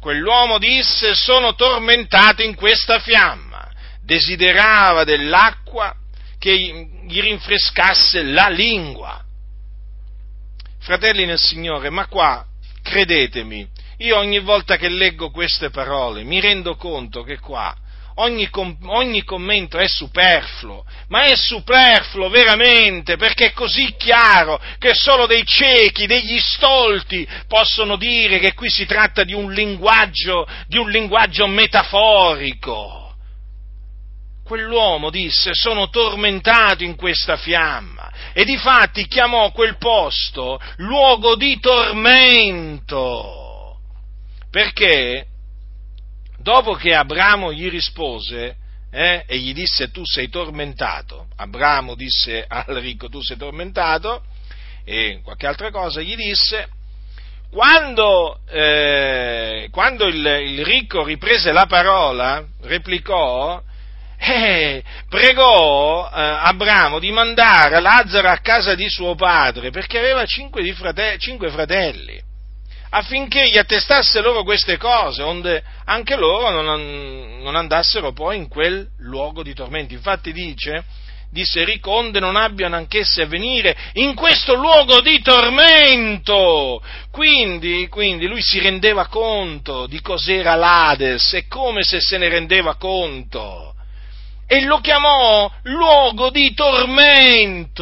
[0.00, 3.70] quell'uomo disse, sono tormentato in questa fiamma,
[4.02, 5.94] desiderava dell'acqua
[6.38, 6.56] che
[7.06, 9.22] gli rinfrescasse la lingua.
[10.80, 12.44] Fratelli nel Signore, ma qua
[12.82, 17.76] credetemi, io ogni volta che leggo queste parole mi rendo conto che qua
[18.18, 18.48] ogni,
[18.84, 25.44] ogni, commento è superfluo, ma è superfluo veramente perché è così chiaro che solo dei
[25.44, 31.46] ciechi, degli stolti possono dire che qui si tratta di un linguaggio, di un linguaggio
[31.46, 33.04] metaforico.
[34.44, 38.10] Quell'uomo disse sono tormentato in questa fiamma.
[38.32, 43.34] E difatti chiamò quel posto luogo di tormento.
[44.50, 45.26] Perché
[46.48, 48.56] dopo che Abramo gli rispose
[48.90, 54.22] eh, e gli disse tu sei tormentato, Abramo disse al ricco tu sei tormentato
[54.82, 56.70] e qualche altra cosa gli disse,
[57.50, 63.62] quando, eh, quando il, il, ricco riprese la parola, replicò,
[64.16, 70.72] eh, pregò eh, Abramo di mandare Lazzaro a casa di suo padre perché aveva cinque,
[70.72, 72.27] frate- cinque fratelli
[72.90, 78.88] affinché gli attestasse loro queste cose, onde anche loro non, non, andassero poi in quel
[78.98, 79.94] luogo di tormento.
[79.94, 80.84] Infatti dice,
[81.30, 86.82] disse ricco, non abbiano anch'esse a venire in questo luogo di tormento.
[87.10, 92.76] Quindi, quindi lui si rendeva conto di cos'era l'Ades e come se se ne rendeva
[92.76, 93.74] conto
[94.50, 97.76] e lo chiamò luogo di tormento.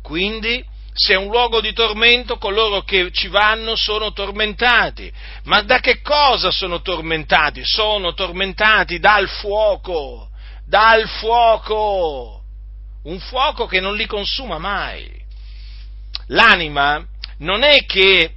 [0.00, 0.64] Quindi,
[0.98, 5.12] se è un luogo di tormento, coloro che ci vanno sono tormentati.
[5.44, 7.62] Ma da che cosa sono tormentati?
[7.64, 10.30] Sono tormentati dal fuoco,
[10.66, 12.40] dal fuoco,
[13.04, 15.06] un fuoco che non li consuma mai.
[16.28, 17.04] L'anima
[17.38, 18.32] non è che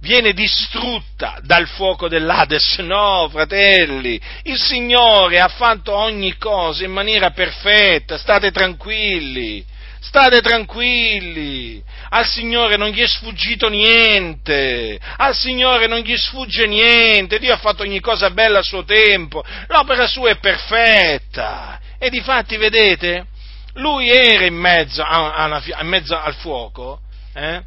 [0.00, 2.78] viene distrutta dal fuoco dell'Ades.
[2.88, 9.62] No, fratelli, il Signore ha fatto ogni cosa in maniera perfetta, state tranquilli,
[10.08, 17.38] state tranquilli, al Signore non gli è sfuggito niente, al Signore non gli sfugge niente,
[17.38, 21.78] Dio ha fatto ogni cosa bella a suo tempo, l'opera sua è perfetta.
[21.98, 23.26] E difatti, vedete,
[23.74, 27.00] lui era in mezzo, a una, in mezzo al fuoco,
[27.34, 27.60] eh?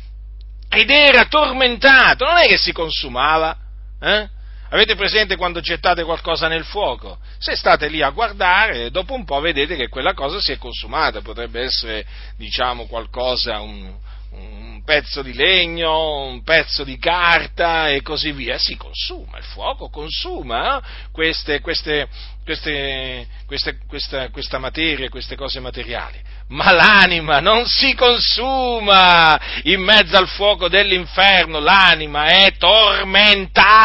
[0.70, 3.56] ed era tormentato, non è che si consumava.
[4.02, 4.28] Eh?
[4.74, 7.20] Avete presente quando gettate qualcosa nel fuoco?
[7.40, 11.20] Se state lì a guardare, dopo un po' vedete che quella cosa si è consumata,
[11.20, 12.06] potrebbe essere,
[12.38, 13.94] diciamo, qualcosa, un,
[14.32, 19.90] un pezzo di legno, un pezzo di carta e così via, si consuma, il fuoco
[19.90, 20.82] consuma eh?
[21.12, 22.08] queste, queste,
[22.44, 26.20] queste, questa, questa materia, queste cose materiali
[26.52, 33.80] ma l'anima non si consuma in mezzo al fuoco dell'inferno, l'anima è tormentata.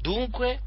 [0.00, 0.60] Dunque,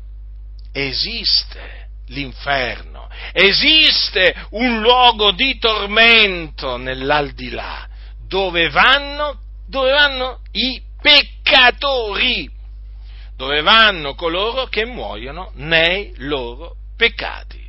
[0.74, 7.88] esiste l'inferno, esiste un luogo di tormento nell'aldilà,
[8.28, 12.50] dove vanno, dove vanno i peccatori,
[13.36, 17.64] dove vanno coloro che muoiono nei loro peccati.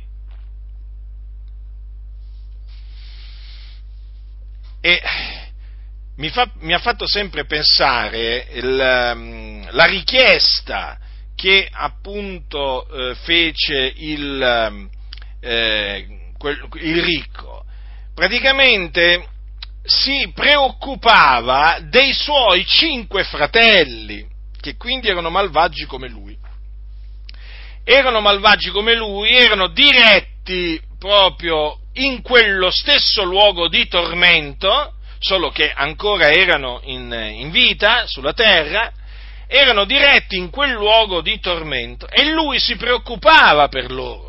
[4.79, 5.01] E
[6.17, 10.97] mi, fa, mi ha fatto sempre pensare il, ehm, la richiesta
[11.35, 14.89] che appunto eh, fece il,
[15.39, 17.65] eh, quel, il ricco.
[18.15, 19.27] Praticamente
[19.83, 24.25] si preoccupava dei suoi cinque fratelli,
[24.59, 26.37] che quindi erano malvagi come lui.
[27.83, 35.71] Erano malvagi come lui, erano diretti proprio in quello stesso luogo di tormento, solo che
[35.71, 38.91] ancora erano in, in vita sulla terra,
[39.47, 44.26] erano diretti in quel luogo di tormento e lui si preoccupava per loro.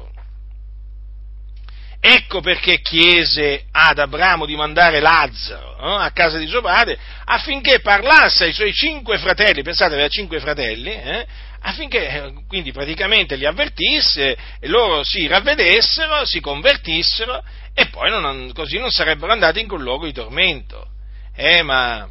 [2.00, 7.80] Ecco perché chiese ad Abramo di mandare Lazzaro eh, a casa di suo padre affinché
[7.80, 11.26] parlasse ai suoi cinque fratelli, pensate aveva cinque fratelli, eh,
[11.60, 17.42] affinché eh, quindi praticamente li avvertisse e loro si ravvedessero, si convertissero
[17.74, 20.86] e poi non, così non sarebbero andati in quel luogo di tormento.
[21.34, 22.08] Eh, ma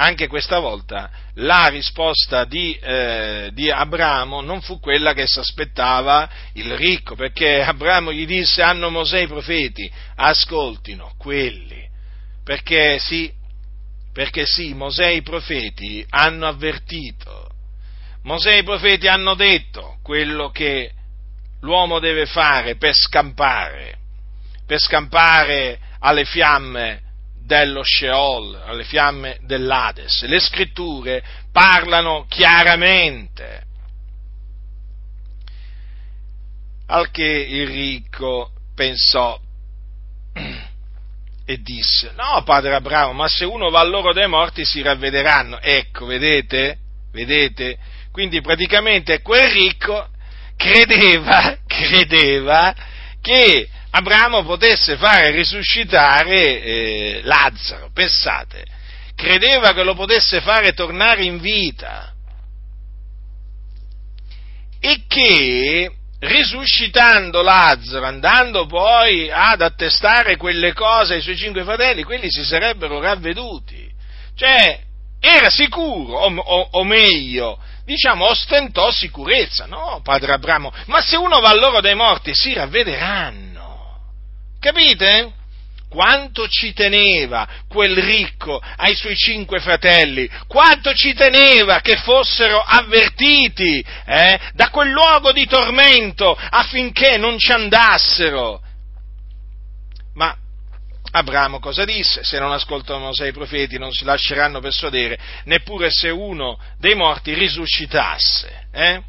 [0.00, 6.28] anche questa volta la risposta di, eh, di Abramo non fu quella che si aspettava
[6.52, 11.84] il ricco, perché Abramo gli disse hanno Mosè i profeti, ascoltino quelli,
[12.44, 13.32] perché sì,
[14.12, 17.48] perché sì, Mosè i profeti hanno avvertito,
[18.22, 20.92] Mosè e i profeti hanno detto quello che
[21.62, 23.98] l'uomo deve fare per scampare,
[24.64, 27.02] per scampare alle fiamme
[27.48, 30.22] dello Sheol, alle fiamme dell'Ades.
[30.26, 33.62] Le scritture parlano chiaramente.
[36.88, 39.40] Al che il ricco pensò
[41.46, 45.58] e disse, no padre Abramo, ma se uno va a loro dai morti si ravvederanno.
[45.60, 46.76] Ecco, vedete?
[47.12, 47.78] Vedete?
[48.12, 50.08] Quindi praticamente quel ricco
[50.54, 52.74] credeva, credeva
[53.22, 58.64] che Abramo potesse fare risuscitare eh, Lazzaro, pensate,
[59.14, 62.12] credeva che lo potesse fare tornare in vita
[64.80, 72.30] e che risuscitando Lazzaro, andando poi ad attestare quelle cose ai suoi cinque fratelli, quelli
[72.30, 73.88] si sarebbero ravveduti.
[74.36, 74.80] Cioè,
[75.20, 80.72] era sicuro, o, o, o meglio, diciamo, ostentò sicurezza, no, padre Abramo?
[80.86, 83.47] Ma se uno va a loro dai morti si ravvederanno.
[84.60, 85.32] Capite?
[85.88, 93.82] Quanto ci teneva quel ricco ai suoi cinque fratelli, quanto ci teneva che fossero avvertiti
[94.04, 98.60] eh, da quel luogo di tormento affinché non ci andassero.
[100.14, 100.36] Ma
[101.10, 102.22] Abramo cosa disse?
[102.22, 107.32] Se non ascoltano Mosè i profeti non si lasceranno persuadere, neppure se uno dei morti
[107.32, 108.66] risuscitasse.
[108.72, 109.02] Eh?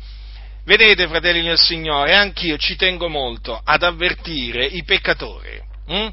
[0.65, 5.59] Vedete, fratelli nel Signore, anch'io ci tengo molto ad avvertire i peccatori.
[5.87, 6.09] Hm?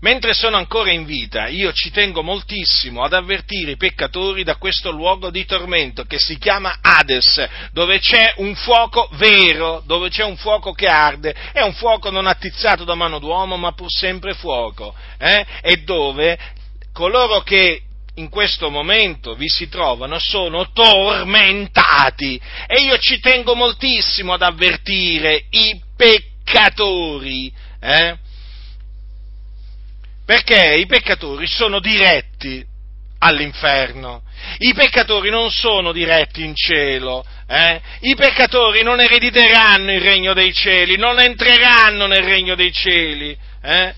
[0.00, 4.90] Mentre sono ancora in vita, io ci tengo moltissimo ad avvertire i peccatori da questo
[4.90, 10.36] luogo di tormento che si chiama Hades, dove c'è un fuoco vero, dove c'è un
[10.36, 14.92] fuoco che arde, è un fuoco non attizzato da mano d'uomo, ma pur sempre fuoco,
[15.18, 15.46] eh?
[15.62, 16.36] e dove
[16.92, 17.82] coloro che
[18.16, 25.46] in questo momento vi si trovano sono tormentati e io ci tengo moltissimo ad avvertire
[25.50, 28.16] i peccatori, eh?
[30.26, 32.64] perché i peccatori sono diretti
[33.18, 34.22] all'inferno,
[34.58, 37.80] i peccatori non sono diretti in cielo, eh?
[38.00, 43.36] i peccatori non erediteranno il regno dei cieli, non entreranno nel regno dei cieli.
[43.62, 43.94] Eh?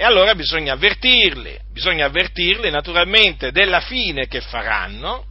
[0.00, 5.26] E allora bisogna avvertirli, bisogna avvertirli naturalmente della fine che faranno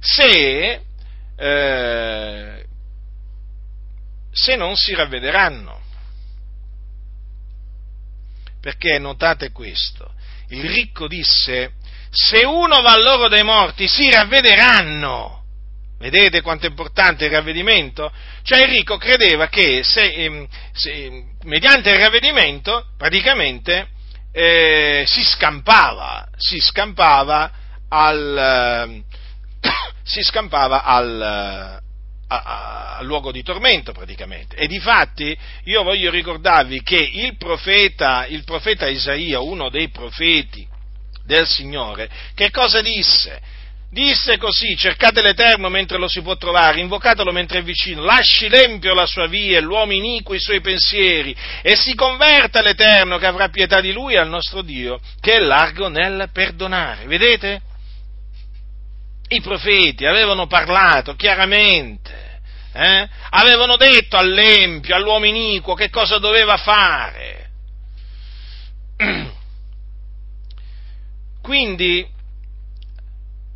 [0.00, 0.80] se,
[1.36, 2.64] eh,
[4.32, 5.78] se non si ravvederanno.
[8.62, 10.10] Perché notate questo,
[10.48, 11.72] il ricco disse,
[12.08, 15.44] se uno va loro dai morti si ravvederanno.
[15.98, 18.10] Vedete quanto è importante il ravvedimento?
[18.42, 23.96] Cioè il ricco credeva che se, ehm, se mediante il ravvedimento praticamente
[24.32, 27.50] eh, si scampava, si scampava
[27.88, 29.02] al,
[30.02, 31.80] si scampava al,
[32.28, 34.56] al luogo di tormento praticamente.
[34.56, 40.66] E difatti io voglio ricordarvi che il profeta, il profeta Isaia, uno dei profeti
[41.24, 43.56] del Signore, che cosa disse?
[43.90, 48.94] Disse così, cercate l'Eterno mentre lo si può trovare, invocatelo mentre è vicino, lasci l'empio
[48.94, 53.80] la sua via, l'uomo iniquo i suoi pensieri, e si converta l'Eterno che avrà pietà
[53.80, 57.06] di lui al nostro Dio, che è largo nel perdonare.
[57.06, 57.62] Vedete?
[59.28, 62.40] I profeti avevano parlato chiaramente,
[62.72, 63.08] eh?
[63.30, 67.50] avevano detto all'empio, all'uomo iniquo che cosa doveva fare.
[71.42, 72.16] Quindi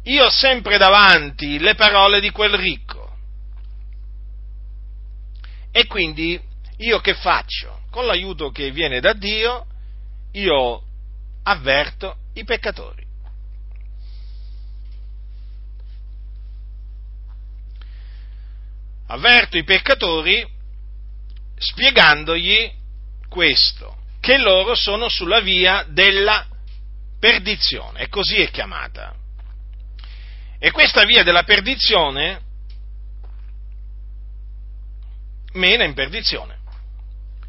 [0.04, 3.16] io ho sempre davanti le parole di quel ricco.
[5.70, 6.40] E quindi
[6.78, 7.82] io che faccio?
[7.90, 9.66] Con l'aiuto che viene da Dio,
[10.32, 10.82] io
[11.44, 13.06] avverto i peccatori.
[19.06, 20.46] Avverto i peccatori
[21.56, 22.72] spiegandogli
[23.28, 26.46] questo, che loro sono sulla via della
[27.18, 29.21] perdizione, così è chiamata.
[30.64, 32.40] E questa via della perdizione
[35.54, 36.56] mena in perdizione,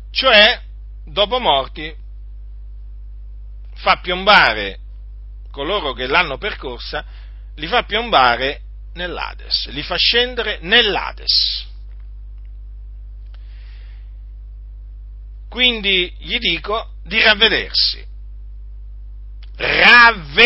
[0.09, 0.59] cioè
[1.05, 1.95] dopo morti
[3.75, 4.79] fa piombare
[5.51, 7.05] coloro che l'hanno percorsa,
[7.53, 8.61] li fa piombare
[8.93, 11.67] nell'Ades, li fa scendere nell'Ades.
[15.49, 18.03] Quindi gli dico di ravvedersi.
[19.55, 20.41] Ravvedetevi,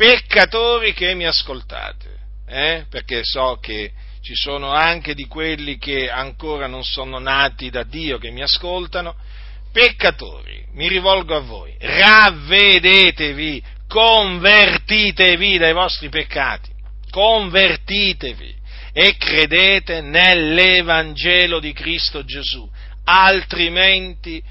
[0.00, 2.08] peccatori che mi ascoltate,
[2.46, 2.86] eh?
[2.88, 3.92] perché so che
[4.22, 9.14] ci sono anche di quelli che ancora non sono nati da Dio che mi ascoltano,
[9.70, 16.70] peccatori, mi rivolgo a voi, ravvedetevi, convertitevi dai vostri peccati,
[17.10, 18.54] convertitevi
[18.94, 22.66] e credete nell'Evangelo di Cristo Gesù,
[23.04, 24.42] altrimenti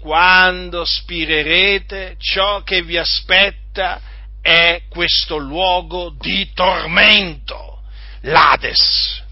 [0.00, 4.14] quando spirerete ciò che vi aspetta
[4.46, 7.82] è questo luogo di tormento,
[8.20, 9.24] l'Ades.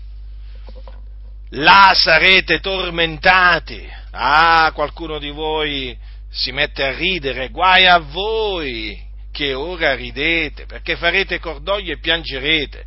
[1.51, 3.89] Là sarete tormentati.
[4.11, 5.97] Ah, qualcuno di voi
[6.33, 9.01] si mette a ridere, guai a voi
[9.31, 12.85] che ora ridete, perché farete cordoglio e piangerete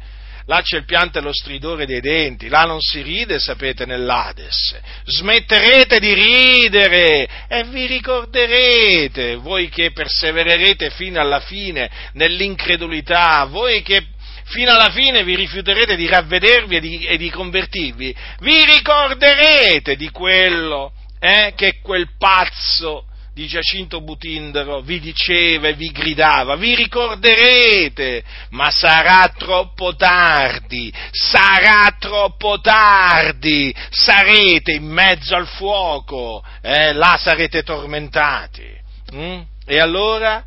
[0.48, 4.80] là c'è il pianto e lo stridore dei denti, là non si ride, sapete, nell'Ades.
[5.06, 14.06] Smetterete di ridere e vi ricorderete, voi che persevererete fino alla fine nell'incredulità, voi che
[14.46, 20.10] fino alla fine vi rifiuterete di ravvedervi e di, e di convertirvi, vi ricorderete di
[20.10, 23.06] quello eh, che quel pazzo
[23.38, 31.96] di Giacinto Butindaro vi diceva e vi gridava, vi ricorderete, ma sarà troppo tardi, sarà
[32.00, 38.66] troppo tardi, sarete in mezzo al fuoco, eh, là sarete tormentati.
[39.14, 39.42] Mm?
[39.68, 40.44] E allora?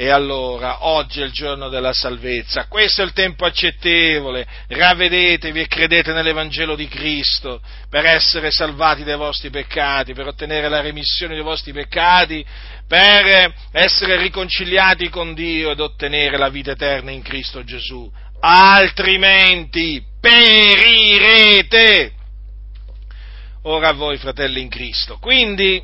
[0.00, 5.66] E allora, oggi è il giorno della salvezza, questo è il tempo accettevole, ravvedetevi e
[5.66, 11.42] credete nell'Evangelo di Cristo per essere salvati dai vostri peccati, per ottenere la remissione dei
[11.42, 12.42] vostri peccati,
[12.88, 18.10] per essere riconciliati con Dio ed ottenere la vita eterna in Cristo Gesù.
[18.40, 22.12] Altrimenti perirete.
[23.64, 25.18] Ora a voi, fratelli in Cristo.
[25.18, 25.78] Quindi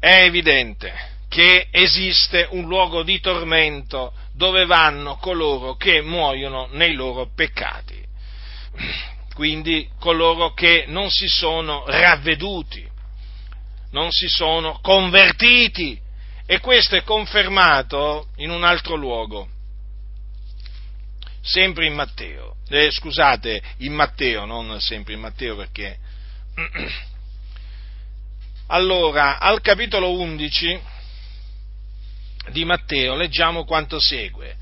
[0.00, 7.28] è evidente che esiste un luogo di tormento dove vanno coloro che muoiono nei loro
[7.34, 8.00] peccati,
[9.34, 12.88] quindi coloro che non si sono ravveduti,
[13.90, 16.00] non si sono convertiti.
[16.46, 19.48] E questo è confermato in un altro luogo,
[21.40, 25.98] sempre in Matteo, eh, scusate, in Matteo, non sempre in Matteo perché...
[28.68, 30.80] Allora, al capitolo 11,
[32.50, 34.56] di Matteo leggiamo quanto segue.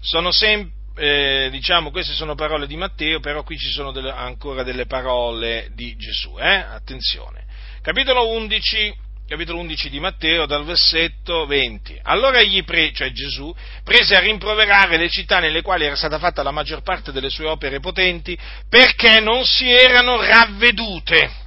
[0.00, 4.62] Sono sempre, eh, diciamo, queste sono parole di Matteo, però qui ci sono delle, ancora
[4.62, 6.56] delle parole di Gesù, eh?
[6.56, 7.44] Attenzione.
[7.82, 8.94] Capitolo 11,
[9.26, 12.00] capitolo 11 di Matteo, dal versetto 20.
[12.02, 13.54] Allora egli, pre, cioè Gesù,
[13.84, 17.46] prese a rimproverare le città nelle quali era stata fatta la maggior parte delle sue
[17.46, 18.36] opere potenti,
[18.68, 21.41] perché non si erano ravvedute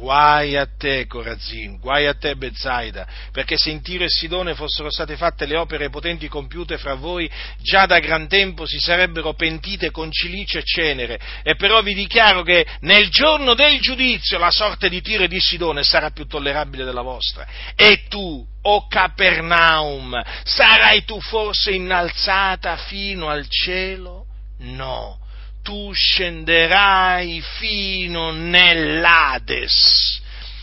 [0.00, 4.90] Guai a te, Corazin, guai a te, Bezzaida, perché se in Tiro e Sidone fossero
[4.90, 9.90] state fatte le opere potenti compiute fra voi, già da gran tempo si sarebbero pentite
[9.90, 11.20] con cilice e cenere.
[11.42, 15.38] E però vi dichiaro che nel giorno del giudizio la sorte di Tiro e di
[15.38, 17.46] Sidone sarà più tollerabile della vostra.
[17.76, 24.24] E tu, o Capernaum, sarai tu forse innalzata fino al cielo?
[24.60, 25.18] No
[25.62, 30.18] tu scenderai fino nell'Ades.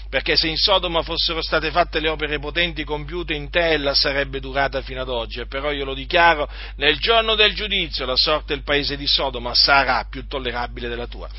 [0.09, 4.39] perché se in Sodoma fossero state fatte le opere potenti compiute in te, ella sarebbe
[4.39, 8.53] durata fino ad oggi, e però io lo dichiaro, nel giorno del giudizio la sorte
[8.53, 11.29] del paese di Sodoma sarà più tollerabile della tua.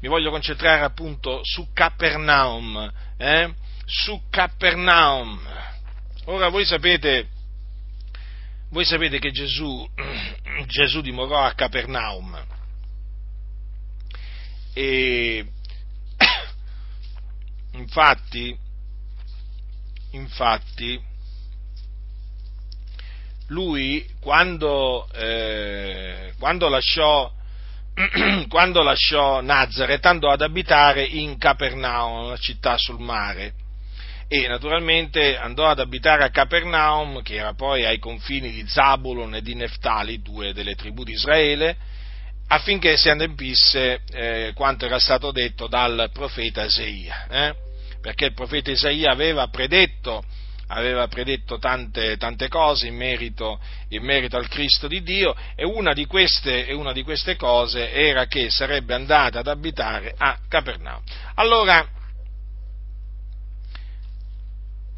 [0.00, 3.52] Mi voglio concentrare appunto su Capernaum, eh?
[3.86, 5.40] su Capernaum.
[6.26, 7.26] Ora voi sapete,
[8.70, 9.88] voi sapete che Gesù,
[10.66, 12.51] Gesù dimorò a Capernaum
[14.74, 15.46] e
[17.72, 18.56] infatti,
[20.12, 21.10] infatti
[23.48, 27.30] lui quando, eh, quando, lasciò,
[28.48, 33.54] quando lasciò Nazareth andò ad abitare in Capernaum, una città sul mare,
[34.26, 39.42] e naturalmente andò ad abitare a Capernaum, che era poi ai confini di Zabulon e
[39.42, 41.76] di Neftali, due delle tribù di Israele,
[42.52, 47.54] affinché si adempisse eh, quanto era stato detto dal profeta Isaia, eh?
[48.02, 50.22] perché il profeta Isaia aveva predetto,
[50.66, 55.94] aveva predetto tante, tante cose in merito, in merito, al Cristo di Dio e una,
[56.06, 61.02] queste, e una di queste cose era che sarebbe andata ad abitare a Capernaum.
[61.36, 61.88] Allora,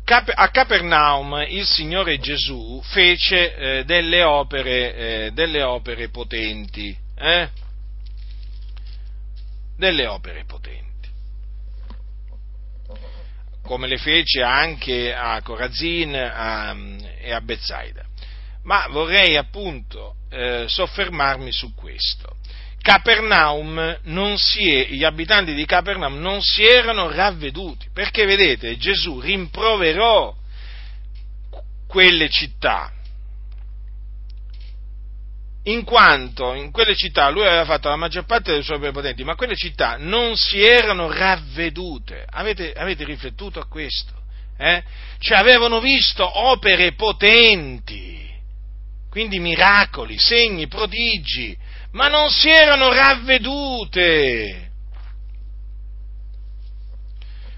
[0.07, 7.49] a Capernaum il Signore Gesù fece eh, delle, opere, eh, delle, opere, potenti, eh?
[9.77, 11.09] delle opere potenti,
[13.63, 16.77] come le fece anche a Corazin a,
[17.19, 18.05] e a Bezzaida.
[18.63, 22.37] Ma vorrei appunto eh, soffermarmi su questo.
[22.81, 29.21] Capernaum non si è, gli abitanti di Capernaum non si erano ravveduti, perché vedete, Gesù
[29.21, 30.35] rimproverò
[31.87, 32.93] quelle città,
[35.65, 39.35] in quanto in quelle città lui aveva fatto la maggior parte dei suoi prepotenti, ma
[39.35, 42.27] quelle città non si erano ravvedute.
[42.29, 44.13] Avete, avete riflettuto a questo?
[44.59, 44.83] Eh?
[45.19, 48.31] Cioè avevano visto opere potenti,
[49.11, 51.57] quindi miracoli, segni, prodigi,
[51.93, 54.64] ma non si erano ravvedute.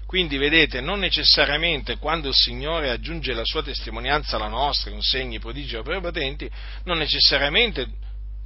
[0.07, 5.37] Quindi vedete, non necessariamente quando il Signore aggiunge la sua testimonianza alla nostra, con segni,
[5.37, 6.49] prodigi o opere potenti,
[6.85, 7.87] non necessariamente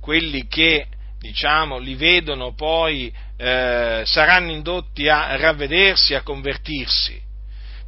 [0.01, 0.87] quelli che
[1.19, 7.21] diciamo, li vedono poi eh, saranno indotti a ravvedersi, a convertirsi.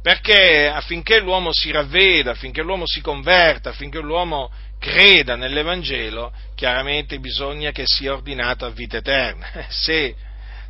[0.00, 7.72] Perché affinché l'uomo si ravveda, affinché l'uomo si converta, affinché l'uomo creda nell'Evangelo, chiaramente bisogna
[7.72, 9.46] che sia ordinato a vita eterna.
[9.68, 10.14] Se,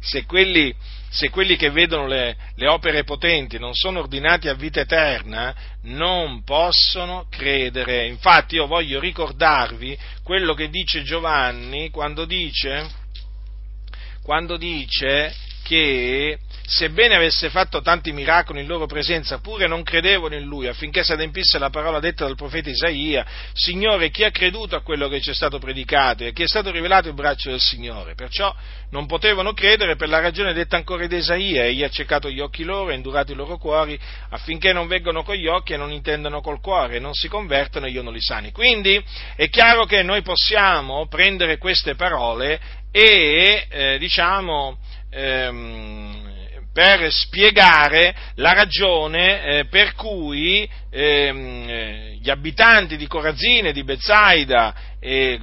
[0.00, 0.74] se, quelli,
[1.14, 6.42] se quelli, che vedono le, le, opere potenti non sono ordinati a vita eterna, non
[6.42, 8.08] possono credere.
[8.08, 12.90] Infatti io voglio ricordarvi quello che dice Giovanni quando dice,
[14.24, 16.36] quando dice che
[16.66, 21.12] sebbene avesse fatto tanti miracoli in loro presenza, pure non credevano in lui, affinché si
[21.12, 25.30] adempisse la parola detta dal profeta Isaia, Signore, chi ha creduto a quello che ci
[25.30, 28.14] è stato predicato e chi è stato rivelato il braccio del Signore?
[28.14, 28.54] Perciò
[28.90, 32.64] non potevano credere per la ragione detta ancora di Isaia, egli ha cercato gli occhi
[32.64, 33.98] loro e indurato i loro cuori,
[34.30, 37.86] affinché non veggano con gli occhi e non intendano col cuore, e non si convertano
[37.86, 38.52] e io non li sani.
[38.52, 39.02] Quindi
[39.36, 42.60] è chiaro che noi possiamo prendere queste parole
[42.90, 44.78] e, eh, diciamo,
[45.10, 46.23] ehm,
[46.74, 54.74] per spiegare la ragione eh, per cui ehm, eh, gli abitanti di Corazine, di Bezzaida
[54.98, 55.38] e,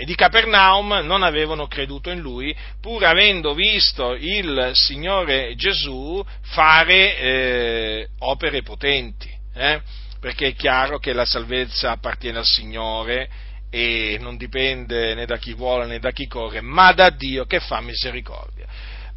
[0.00, 7.18] e, di Capernaum non avevano creduto in lui, pur avendo visto il Signore Gesù fare
[7.18, 9.80] eh, opere potenti, eh?
[10.20, 13.28] perché è chiaro che la salvezza appartiene al Signore
[13.70, 17.58] e non dipende né da chi vuole né da chi corre, ma da Dio che
[17.58, 18.63] fa misericordia.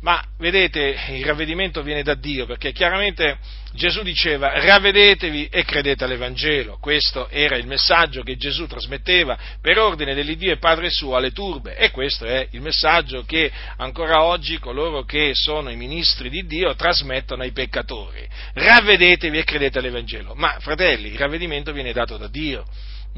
[0.02, 3.40] Ma vedete, il ravvedimento viene da Dio, perché chiaramente
[3.74, 6.78] Gesù diceva ravvedetevi e credete all'Evangelo.
[6.80, 11.76] Questo era il messaggio che Gesù trasmetteva per ordine dell'Iddio e Padre suo alle turbe
[11.76, 16.76] e questo è il messaggio che ancora oggi coloro che sono i ministri di Dio
[16.76, 18.28] trasmettono ai peccatori.
[18.54, 20.36] Ravvedetevi e credete all'Evangelo.
[20.36, 22.66] Ma fratelli, il ravvedimento viene dato da Dio.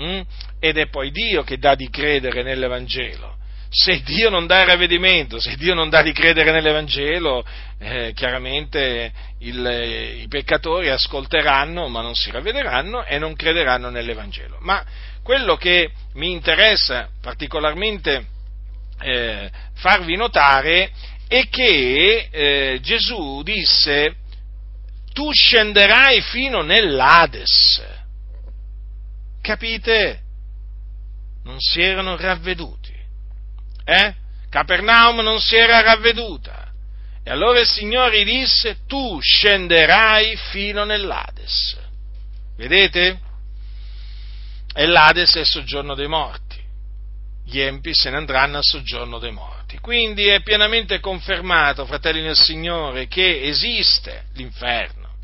[0.02, 0.22] Mm?
[0.62, 3.39] Ed è poi Dio che dà di credere nell'Evangelo
[3.70, 7.46] se Dio non dà il ravvedimento, se Dio non dà di credere nell'Evangelo,
[7.78, 14.58] eh, chiaramente il, i peccatori ascolteranno ma non si ravvederanno e non crederanno nell'Evangelo.
[14.62, 14.84] Ma
[15.22, 18.26] quello che mi interessa particolarmente
[19.02, 20.92] eh, farvi notare
[21.28, 24.16] è che eh, Gesù disse
[25.14, 27.84] tu scenderai fino nell'Ades.
[29.42, 30.22] Capite?
[31.44, 32.89] Non si erano ravveduti.
[33.90, 34.14] Eh?
[34.52, 36.72] Capernaum non si era ravveduta
[37.24, 41.76] E allora il Signore disse, tu scenderai fino nell'Ades.
[42.56, 43.20] Vedete?
[44.76, 46.58] E l'Ades è il soggiorno dei morti.
[47.46, 49.80] Gli empi se ne andranno al soggiorno dei morti.
[49.80, 55.16] Quindi è pienamente confermato, fratelli nel Signore, che esiste l'inferno.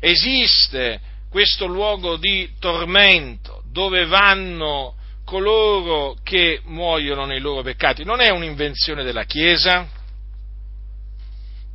[0.00, 1.00] Esiste
[1.30, 4.96] questo luogo di tormento dove vanno
[5.30, 8.02] coloro che muoiono nei loro peccati.
[8.02, 9.88] Non è un'invenzione della Chiesa,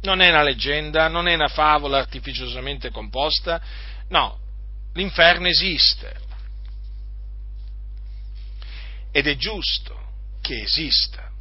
[0.01, 3.62] non è una leggenda, non è una favola artificiosamente composta,
[4.10, 4.38] no,
[4.95, 6.24] l'inferno esiste.
[9.14, 9.97] Ed è giusto
[10.41, 11.32] che esista,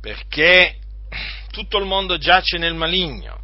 [0.00, 0.78] perché
[1.52, 3.38] tutto il mondo giace nel maligno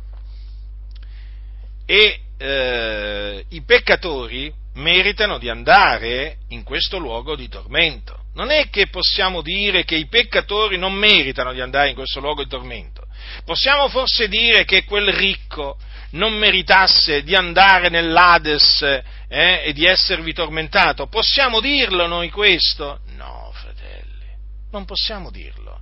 [1.86, 8.22] e eh, i peccatori meritano di andare in questo luogo di tormento.
[8.34, 12.42] Non è che possiamo dire che i peccatori non meritano di andare in questo luogo
[12.42, 13.06] di tormento.
[13.44, 15.78] Possiamo forse dire che quel ricco
[16.10, 21.06] non meritasse di andare nell'Ades eh, e di esservi tormentato?
[21.06, 23.00] Possiamo dirlo noi questo?
[23.16, 24.26] No, fratelli,
[24.72, 25.80] non possiamo dirlo.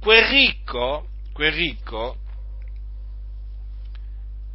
[0.00, 2.16] Quel ricco, quel ricco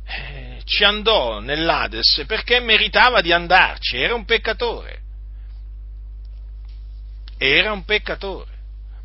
[0.05, 5.01] eh, ci andò nell'Ades perché meritava di andarci, era un peccatore.
[7.37, 8.51] Era un peccatore,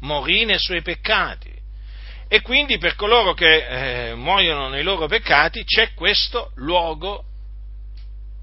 [0.01, 1.55] morì nei suoi peccati
[2.27, 7.25] e quindi per coloro che eh, muoiono nei loro peccati c'è questo luogo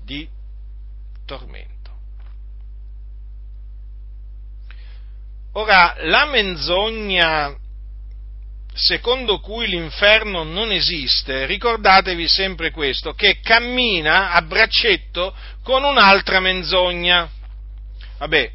[0.04, 0.28] di
[1.26, 1.74] tormento.
[5.54, 7.56] Ora, la menzogna
[8.76, 17.30] secondo cui l'inferno non esiste, ricordatevi sempre questo, che cammina a braccetto con un'altra menzogna.
[18.18, 18.52] Vabbè,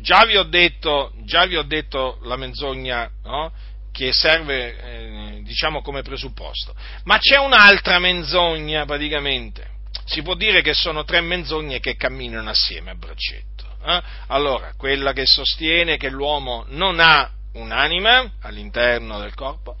[0.00, 3.52] già vi ho detto, vi ho detto la menzogna, no?
[3.92, 6.74] che serve eh, diciamo come presupposto.
[7.04, 9.76] Ma c'è un'altra menzogna praticamente.
[10.04, 13.64] Si può dire che sono tre menzogne che camminano assieme a braccetto.
[13.84, 14.02] Eh?
[14.28, 19.76] Allora, quella che sostiene che l'uomo non ha un'anima all'interno del corpo,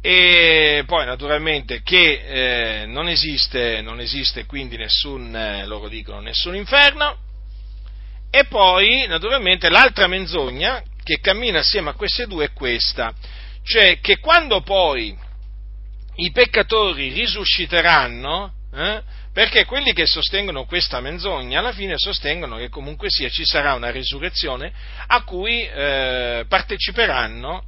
[0.00, 6.54] e poi naturalmente che eh, non, esiste, non, esiste, quindi nessun, eh, loro dicono, nessun
[6.54, 7.16] inferno,
[8.30, 13.12] e poi naturalmente l'altra menzogna che cammina assieme a queste due è questa,
[13.62, 15.16] cioè che quando poi
[16.16, 19.02] i peccatori risusciteranno, eh,
[19.38, 23.92] perché quelli che sostengono questa menzogna alla fine sostengono che comunque sia ci sarà una
[23.92, 24.72] risurrezione
[25.06, 27.62] a cui eh, parteciperanno,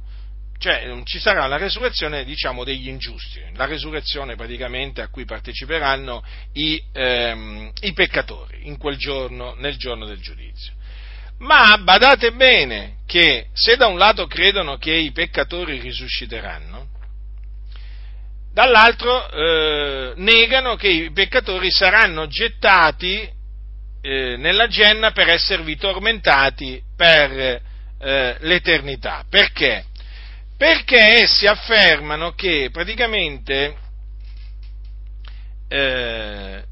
[0.57, 6.21] cioè ci sarà la resurrezione diciamo degli ingiusti, la resurrezione praticamente a cui parteciperanno
[6.55, 10.73] i, ehm, i peccatori in quel giorno, nel giorno del giudizio.
[11.37, 16.90] Ma badate bene che se da un lato credono che i peccatori risusciteranno,
[18.53, 23.29] dall'altro eh, negano che i peccatori saranno gettati
[24.01, 27.61] eh, nella genna per esservi tormentati per
[27.99, 29.23] eh, l'eternità.
[29.29, 29.85] Perché?
[30.57, 33.75] Perché essi affermano che praticamente
[35.67, 36.63] eh,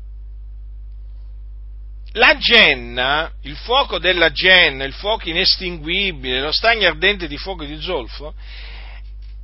[2.14, 7.80] la genna, il fuoco della genna, il fuoco inestinguibile, lo stagno ardente di fuoco di
[7.80, 8.34] zolfo,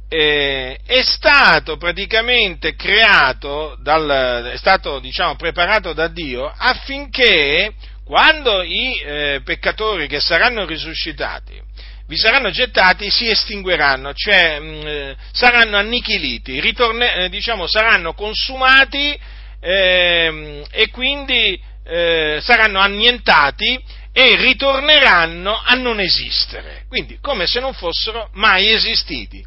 [0.07, 9.01] eh, è stato praticamente creato, dal, è stato diciamo preparato da Dio affinché quando i
[9.03, 11.63] eh, peccatori che saranno risuscitati
[12.07, 18.13] vi saranno gettati si estingueranno, cioè mh, mm, eh, saranno annichiliti, ritorne, eh, diciamo saranno
[18.13, 19.17] consumati
[19.59, 27.73] ehm, e quindi eh, saranno annientati e ritorneranno a non esistere, quindi come se non
[27.73, 29.43] fossero mai esistiti.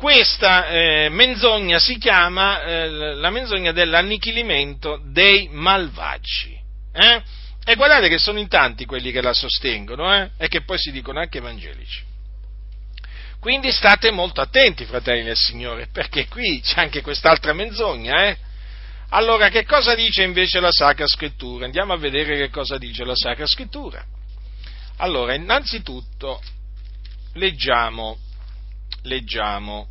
[0.00, 6.58] Questa eh, menzogna si chiama eh, la menzogna dell'annichilimento dei malvagi.
[6.90, 7.22] Eh?
[7.62, 10.30] E guardate che sono in tanti quelli che la sostengono eh?
[10.38, 12.02] e che poi si dicono anche evangelici.
[13.40, 18.38] Quindi state molto attenti, fratelli del Signore, perché qui c'è anche quest'altra menzogna, eh?
[19.10, 21.66] Allora, che cosa dice invece la Sacra Scrittura?
[21.66, 24.02] Andiamo a vedere che cosa dice la Sacra Scrittura.
[24.96, 26.40] Allora, innanzitutto,
[27.34, 28.16] leggiamo,
[29.02, 29.88] leggiamo,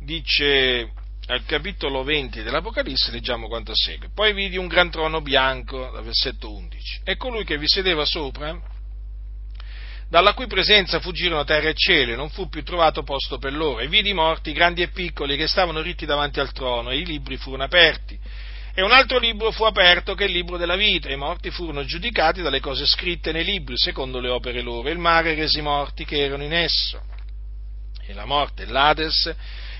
[0.00, 0.92] dice
[1.26, 4.10] al capitolo 20 dell'Apocalisse, leggiamo quanto segue.
[4.12, 8.78] Poi vidi un gran trono bianco, dal versetto 11, e colui che vi sedeva sopra
[10.10, 13.78] dalla cui presenza fuggirono terra e cielo, e non fu più trovato posto per loro,
[13.78, 17.36] e vidi morti, grandi e piccoli, che stavano ritti davanti al trono, e i libri
[17.36, 18.18] furono aperti.
[18.74, 21.52] E un altro libro fu aperto che è il libro della vita, e i morti
[21.52, 25.60] furono giudicati dalle cose scritte nei libri, secondo le opere loro, e il mare resi
[25.60, 27.00] morti che erano in esso.
[28.10, 29.34] E la morte e l'Ades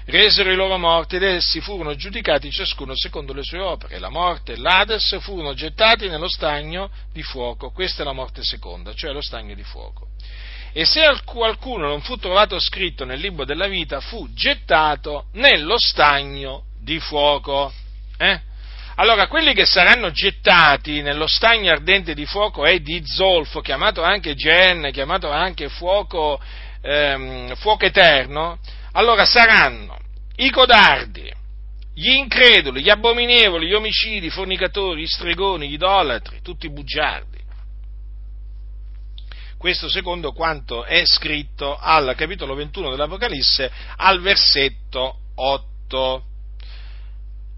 [0.07, 3.99] resero i loro morti ed essi furono giudicati ciascuno secondo le sue opere.
[3.99, 7.71] La morte e l'Ades furono gettati nello stagno di fuoco.
[7.71, 10.09] Questa è la morte seconda, cioè lo stagno di fuoco.
[10.73, 16.65] E se qualcuno non fu trovato scritto nel libro della vita, fu gettato nello stagno
[16.81, 17.73] di fuoco.
[18.17, 18.41] Eh?
[18.97, 24.35] Allora, quelli che saranno gettati nello stagno ardente di fuoco e di zolfo, chiamato anche
[24.35, 26.41] Gen, chiamato anche fuoco,
[26.81, 28.59] ehm, fuoco eterno,
[28.93, 29.99] allora saranno
[30.37, 31.33] i codardi,
[31.95, 37.39] gli increduli, gli abominevoli, gli omicidi, i fornicatori, gli stregoni, gli idolatri, tutti i bugiardi.
[39.59, 46.25] Questo secondo quanto è scritto al capitolo 21 dell'Apocalisse, al versetto 8.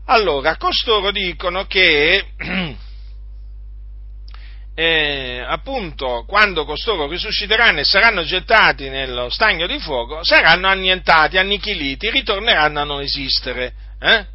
[0.07, 2.27] Allora, costoro dicono che
[4.75, 12.11] eh, appunto quando costoro risusciteranno e saranno gettati nello stagno di fuoco, saranno annientati, annichiliti,
[12.11, 13.75] ritorneranno a non esistere.
[14.01, 14.27] Eh?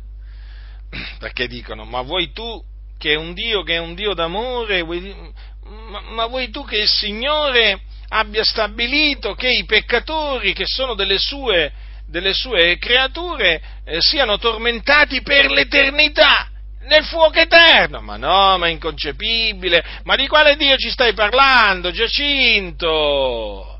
[1.20, 2.62] Perché dicono, ma vuoi tu
[2.98, 5.16] che un Dio che è un Dio d'amore, vuoi,
[5.64, 11.18] ma, ma vuoi tu che il Signore abbia stabilito che i peccatori, che sono delle
[11.18, 11.72] sue,
[12.08, 16.50] delle sue creature, eh, siano tormentati per l'eternità?
[16.88, 18.02] Nel fuoco eterno.
[18.02, 19.84] Ma no, ma è inconcepibile.
[20.04, 23.80] Ma di quale Dio ci stai parlando, Giacinto?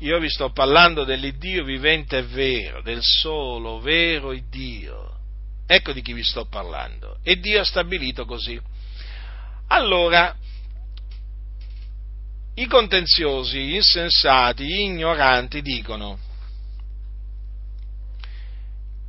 [0.00, 5.16] Io vi sto parlando dell'Iddio vivente e vero, del solo vero Dio.
[5.66, 7.18] Ecco di chi vi sto parlando.
[7.22, 8.60] E Dio ha stabilito così.
[9.68, 10.34] Allora,
[12.54, 16.18] i contenziosi, gli insensati, gli ignoranti dicono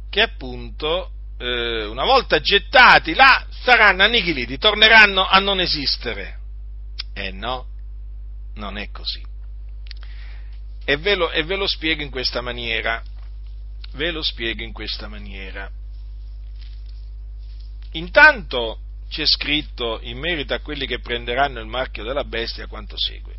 [0.09, 6.37] che appunto eh, una volta gettati là, saranno annichiliti, torneranno a non esistere.
[7.13, 7.67] Eh no,
[8.55, 9.25] non è così.
[10.83, 13.01] E ve lo, e ve lo spiego in questa maniera.
[13.93, 15.69] Ve lo spiego in questa maniera.
[17.93, 23.38] Intanto c'è scritto in merito a quelli che prenderanno il marchio della bestia quanto segue.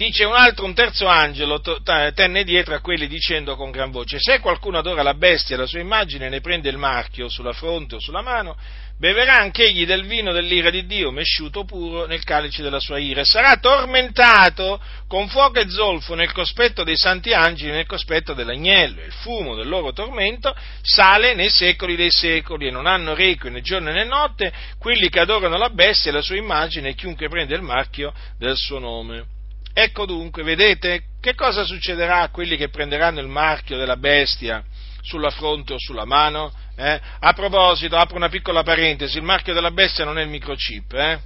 [0.00, 4.40] Dice un altro, un terzo angelo tenne dietro a quelli dicendo con gran voce, se
[4.40, 7.96] qualcuno adora la bestia e la sua immagine e ne prende il marchio sulla fronte
[7.96, 8.56] o sulla mano,
[8.96, 13.26] beverà anch'egli del vino dell'ira di Dio, mesciuto puro nel calice della sua ira, e
[13.26, 19.02] sarà tormentato con fuoco e zolfo nel cospetto dei santi angeli e nel cospetto dell'agnello.
[19.02, 23.60] Il fumo del loro tormento sale nei secoli dei secoli e non hanno requie né
[23.60, 27.54] giorno né notte quelli che adorano la bestia e la sua immagine e chiunque prende
[27.54, 29.38] il marchio del suo nome.
[29.72, 34.64] Ecco dunque, vedete che cosa succederà a quelli che prenderanno il marchio della bestia
[35.02, 36.52] sulla fronte o sulla mano?
[36.76, 37.00] Eh?
[37.20, 40.92] A proposito, apro una piccola parentesi, il marchio della bestia non è il microchip.
[40.94, 41.20] Eh?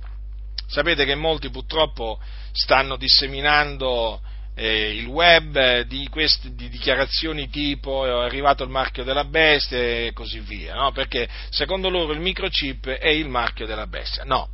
[0.67, 2.21] Sapete che molti purtroppo
[2.53, 4.21] stanno disseminando
[4.57, 10.13] eh, il web di, queste, di dichiarazioni tipo è arrivato il marchio della bestia e
[10.15, 10.93] così via, no?
[10.93, 14.25] perché secondo loro il microchip è il marchio della bestia.
[14.25, 14.51] No,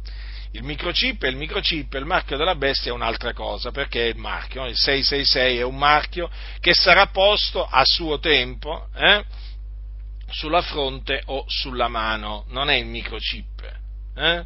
[0.53, 4.16] il microchip è il microchip, il marchio della bestia è un'altra cosa, perché è il
[4.16, 6.28] marchio, il 666 è un marchio
[6.59, 9.24] che sarà posto a suo tempo eh,
[10.28, 13.78] sulla fronte o sulla mano, non è il microchip.
[14.16, 14.44] Eh?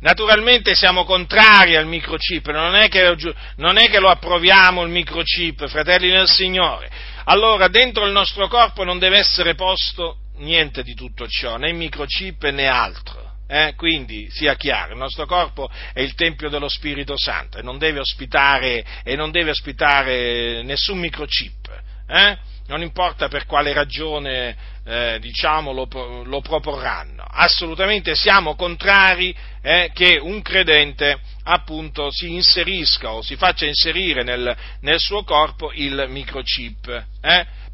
[0.00, 3.16] Naturalmente siamo contrari al microchip, non è, che,
[3.56, 6.90] non è che lo approviamo il microchip, fratelli del Signore.
[7.24, 12.44] Allora, dentro il nostro corpo non deve essere posto niente di tutto ciò, né microchip
[12.50, 13.25] né altro.
[13.48, 17.78] Eh, quindi sia chiaro, il nostro corpo è il Tempio dello Spirito Santo e non
[17.78, 18.84] deve ospitare,
[19.14, 21.82] non deve ospitare nessun microchip.
[22.08, 22.36] Eh?
[22.68, 25.88] Non importa per quale ragione eh, diciamo, lo,
[26.24, 27.24] lo, proporranno.
[27.28, 34.56] Assolutamente siamo contrari eh, che un credente appunto si inserisca o si faccia inserire nel,
[34.80, 37.04] nel suo corpo il microchip.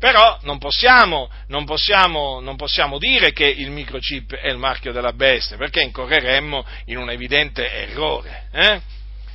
[0.02, 5.12] Però non possiamo, non, possiamo, non possiamo, dire che il microchip è il marchio della
[5.12, 8.48] bestia, perché incorreremmo in un evidente errore.
[8.50, 8.80] Eh?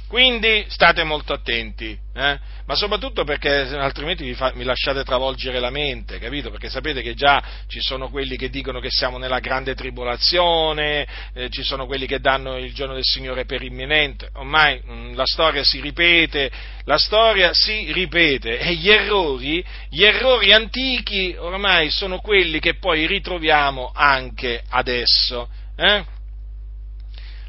[0.07, 2.39] Quindi state molto attenti, eh?
[2.65, 6.49] ma soprattutto perché altrimenti vi, fa, mi lasciate travolgere la mente, capito?
[6.49, 11.49] Perché sapete che già ci sono quelli che dicono che siamo nella grande tribolazione, eh,
[11.49, 15.25] ci sono quelli che danno il giorno del Signore per imminente, ormai mh, mm, la
[15.25, 16.49] storia si ripete,
[16.85, 23.05] la storia si ripete e gli errori, gli errori antichi ormai sono quelli che poi
[23.07, 25.49] ritroviamo anche adesso.
[25.75, 26.15] Eh?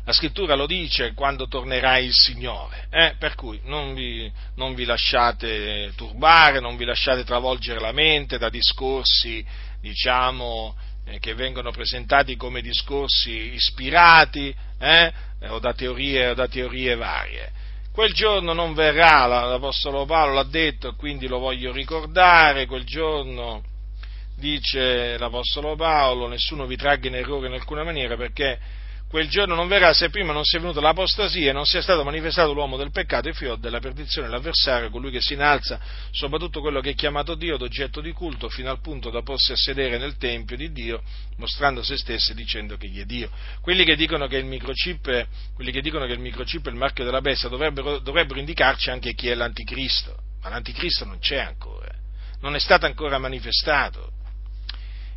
[0.08, 3.16] La scrittura lo dice quando tornerà il Signore, eh?
[3.18, 8.48] per cui non vi, non vi, lasciate turbare, non vi lasciate travolgere la mente da
[8.48, 9.44] discorsi,
[9.82, 15.12] diciamo, eh, che vengono presentati come discorsi ispirati eh?
[15.48, 17.52] o, da teorie, o da teorie varie
[17.92, 23.62] quel giorno non verrà, l'Apostolo Paolo l'ha detto, quindi lo voglio ricordare, quel giorno
[24.36, 28.58] dice l'Apostolo Paolo, nessuno vi tragga in errore in alcuna maniera perché
[29.08, 32.52] quel giorno non verrà se prima non sia venuta l'apostasia e non sia stato manifestato
[32.52, 35.80] l'uomo del peccato, il figlio della perdizione, l'avversario, colui che si innalza,
[36.10, 39.56] soprattutto quello che è chiamato Dio, d'oggetto di culto, fino al punto da porsi a
[39.56, 41.02] sedere nel Tempio di Dio,
[41.36, 43.30] mostrando se stesso e dicendo che gli è Dio.
[43.62, 47.48] Quelli che dicono che il microchip, dicono che il microchip è il marchio della bestia
[47.48, 51.88] dovrebbero, dovrebbero indicarci anche chi è l'anticristo, ma l'anticristo non c'è ancora,
[52.40, 54.16] non è stato ancora manifestato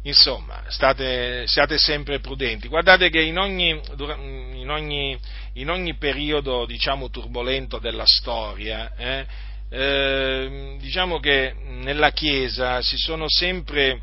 [0.04, 2.68] Insomma, state, siate sempre prudenti.
[2.68, 5.20] Guardate che in ogni, in ogni,
[5.54, 9.28] in ogni periodo, diciamo, turbolento della storia, eh,
[9.70, 14.02] eh, diciamo che nella Chiesa si sono sempre,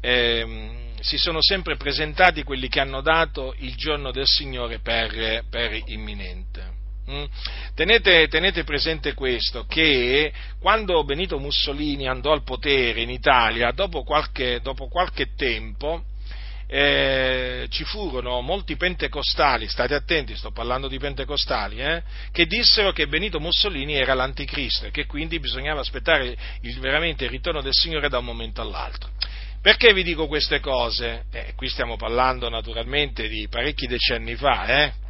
[0.00, 5.82] eh, si sono sempre presentati quelli che hanno dato il giorno del Signore per, per
[5.86, 6.75] imminente.
[7.08, 7.24] Mm?
[7.74, 14.60] Tenete, tenete, presente questo, che quando Benito Mussolini andò al potere in Italia, dopo qualche,
[14.60, 16.02] dopo qualche tempo,
[16.68, 22.02] eh, ci furono molti pentecostali, state attenti, sto parlando di pentecostali, eh,
[22.32, 27.30] che dissero che Benito Mussolini era l'anticristo e che quindi bisognava aspettare il, veramente il
[27.30, 29.10] ritorno del Signore da un momento all'altro.
[29.62, 31.24] Perché vi dico queste cose?
[31.32, 35.05] Eh, qui stiamo parlando naturalmente di parecchi decenni fa, eh?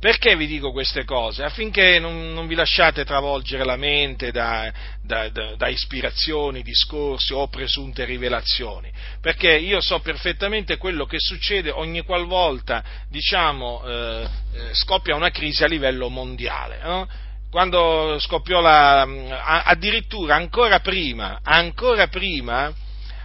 [0.00, 1.42] Perché vi dico queste cose?
[1.42, 4.72] Affinché non, non vi lasciate travolgere la mente da,
[5.02, 11.70] da, da, da, ispirazioni, discorsi o presunte rivelazioni, perché io so perfettamente quello che succede
[11.70, 16.78] ogni qualvolta, diciamo, eh, eh scoppia una crisi a livello mondiale.
[16.80, 17.08] No?
[17.50, 19.02] Quando scoppiò la,
[19.64, 22.72] addirittura ancora prima, ancora prima,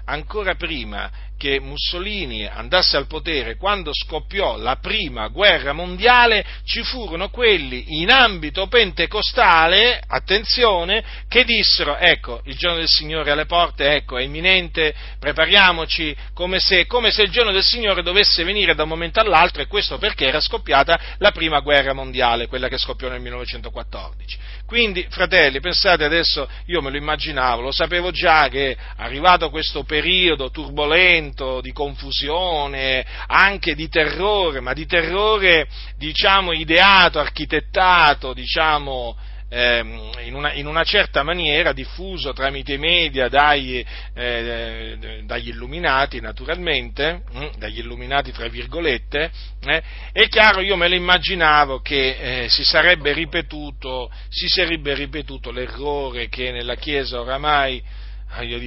[0.06, 1.12] ancora prima
[1.44, 8.10] che Mussolini andasse al potere, quando scoppiò la prima guerra mondiale, ci furono quelli in
[8.12, 14.96] ambito pentecostale, attenzione, che dissero, ecco, il giorno del Signore alle porte, ecco, è imminente,
[15.20, 19.62] prepariamoci, come se, come se il giorno del Signore dovesse venire da un momento all'altro,
[19.62, 24.38] e questo perché era scoppiata la prima guerra mondiale, quella che scoppiò nel 1914.
[24.74, 30.50] Quindi, fratelli, pensate adesso, io me lo immaginavo, lo sapevo già che arrivato questo periodo
[30.50, 39.16] turbolento, di confusione, anche di terrore, ma di terrore, diciamo, ideato, architettato, diciamo,
[39.54, 43.86] ehm, in, una, in, una, certa maniera, diffuso tramite i media dai,
[44.16, 49.32] eh, dagli illuminati, naturalmente, hm, dagli illuminati tra virgolette,
[49.66, 55.52] eh, è chiaro, io me lo immaginavo che eh, si sarebbe ripetuto, si sarebbe ripetuto
[55.52, 57.82] l'errore che nella Chiesa oramai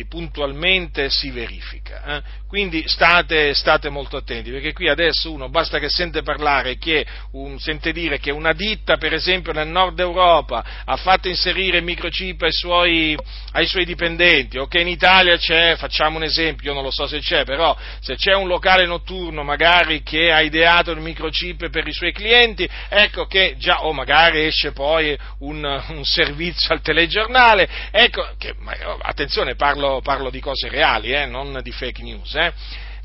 [0.08, 2.16] puntualmente si verifica.
[2.16, 2.22] Eh?
[2.46, 7.58] Quindi state, state, molto attenti, perché qui adesso uno basta che sente parlare, che un,
[7.58, 12.42] sente dire che una ditta, per esempio nel nord Europa, ha fatto inserire il microchip
[12.42, 13.18] ai suoi,
[13.50, 17.08] ai suoi dipendenti, o che in Italia c'è, facciamo un esempio, io non lo so
[17.08, 21.86] se c'è, però se c'è un locale notturno magari che ha ideato il microchip per
[21.88, 27.68] i suoi clienti, ecco che già, o magari esce poi un, un servizio al telegiornale,
[27.90, 28.54] ecco che,
[29.02, 32.52] attenzione, parlo, parlo di cose reali, eh, non di fake news eh?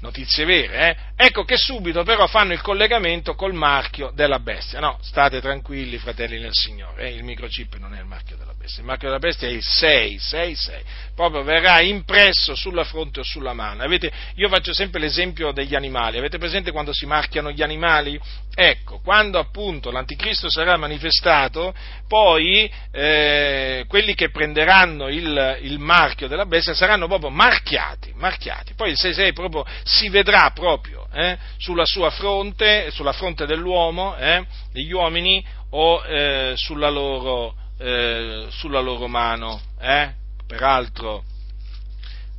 [0.02, 1.26] notizie vere, eh?
[1.26, 4.80] ecco che subito però fanno il collegamento col marchio della bestia.
[4.80, 7.16] No, state tranquilli, fratelli nel Signore, eh?
[7.16, 10.84] il microchip non è il marchio della bestia, il marchio della bestia è il 666,
[11.16, 13.84] proprio verrà impresso sulla fronte o sulla mano.
[13.84, 18.20] Avete, io faccio sempre l'esempio degli animali, avete presente quando si marchiano gli animali?
[18.53, 21.74] Ecco, quando appunto l'anticristo sarà manifestato,
[22.07, 28.74] poi eh, quelli che prenderanno il, il, marchio della bestia saranno proprio marchiati, marchiati.
[28.74, 34.45] Poi il 66 proprio si vedrà proprio eh, sulla sua fronte, sulla fronte dell'uomo, eh,
[34.72, 39.61] degli uomini o eh, sulla loro, eh, sulla, loro, mano.
[39.79, 40.13] Eh.
[40.47, 41.23] Peraltro,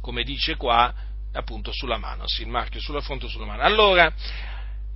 [0.01, 0.93] come dice qua,
[1.33, 3.63] appunto sulla mano, sì, il marchio sulla fronte o sulla mano.
[3.63, 4.13] Allora,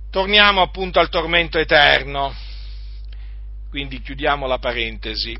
[0.09, 2.33] Torniamo appunto al tormento eterno.
[3.69, 5.37] Quindi chiudiamo la parentesi.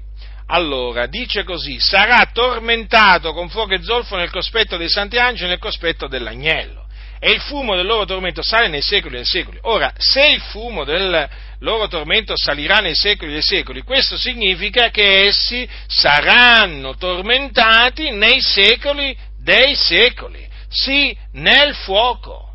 [0.48, 5.50] Allora, dice così, sarà tormentato con fuoco e zolfo nel cospetto dei santi angeli e
[5.52, 6.87] nel cospetto dell'agnello.
[7.20, 9.58] E il fumo del loro tormento sale nei secoli dei secoli.
[9.64, 11.28] Ora, se il fumo del
[11.60, 19.18] loro tormento salirà nei secoli dei secoli, questo significa che essi saranno tormentati nei secoli
[19.40, 20.46] dei secoli.
[20.70, 22.48] Sì, nel fuoco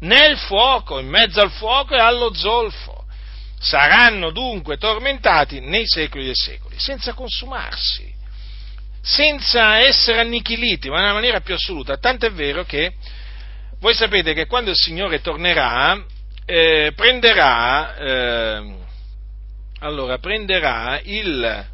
[0.00, 3.04] nel fuoco, in mezzo al fuoco e allo zolfo.
[3.58, 8.10] Saranno dunque tormentati nei secoli dei secoli, senza consumarsi,
[9.02, 11.98] senza essere annichiliti, ma nella maniera più assoluta.
[11.98, 12.94] Tant'è vero che
[13.80, 16.04] voi sapete che quando il Signore tornerà,
[16.44, 18.76] eh, prenderà, eh,
[19.80, 21.66] allora prenderà il,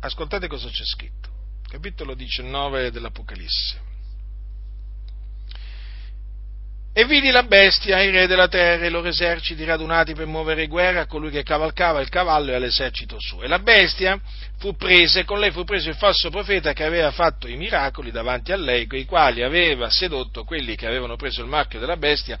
[0.00, 1.28] ascoltate cosa c'è scritto,
[1.68, 3.89] capitolo 19 dell'Apocalisse.
[6.92, 10.66] E vidi la bestia, i re della terra e i loro eserciti radunati per muovere
[10.66, 13.42] guerra a colui che cavalcava il cavallo e all'esercito suo.
[13.42, 14.20] E la bestia
[14.58, 18.10] fu presa, e con lei fu preso il falso profeta che aveva fatto i miracoli
[18.10, 21.96] davanti a lei, con i quali aveva sedotto quelli che avevano preso il marchio della
[21.96, 22.36] bestia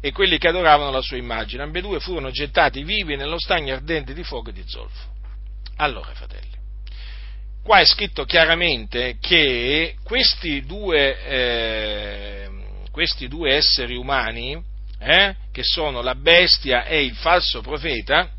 [0.00, 1.62] e quelli che adoravano la sua immagine.
[1.62, 5.10] Ambedue furono gettati vivi nello stagno ardente di fuoco e di zolfo.
[5.76, 6.50] Allora, fratelli,
[7.62, 12.41] qua è scritto chiaramente che questi due, eh,
[12.92, 14.62] questi due esseri umani,
[15.00, 18.30] eh, che sono la bestia e il falso profeta,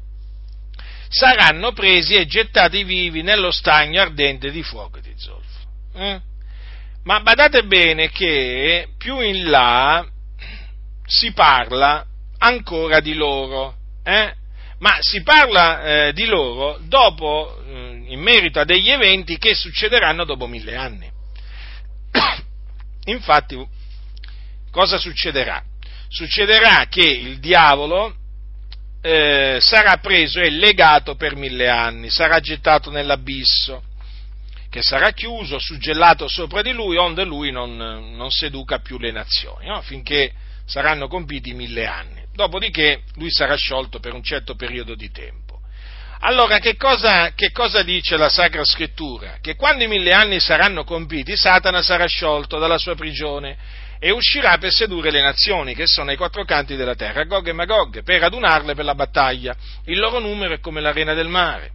[1.10, 5.60] saranno presi e gettati vivi nello stagno ardente di fuoco di zolfo.
[5.95, 6.22] Eh?
[7.04, 10.08] Ma badate bene che più in là
[11.06, 12.06] si parla
[12.38, 14.34] ancora di loro, eh?
[14.80, 20.26] ma si parla eh, di loro dopo, eh, in merito a degli eventi che succederanno
[20.26, 21.12] dopo mille anni.
[23.06, 23.56] Infatti,
[24.74, 25.64] cosa succederà?
[26.10, 28.16] Succederà che il diavolo
[29.02, 33.84] eh, sarà preso e legato per mille anni, sarà gettato nell'abisso,
[34.70, 39.68] che sarà chiuso, suggellato sopra di lui, onde lui non, non seduca più le nazioni,
[39.68, 39.82] no?
[39.82, 40.34] finché
[40.66, 42.26] saranno compiti mille anni.
[42.34, 45.60] Dopodiché lui sarà sciolto per un certo periodo di tempo.
[46.22, 49.38] Allora, che cosa, che cosa, dice la Sacra Scrittura?
[49.42, 53.58] Che quando i mille anni saranno compiti, Satana sarà sciolto dalla sua prigione
[54.04, 57.54] e uscirà per sedurre le nazioni che sono ai quattro canti della terra, Gog e
[57.54, 59.56] Magog, per adunarle per la battaglia.
[59.86, 61.72] Il loro numero è come l'arena del mare.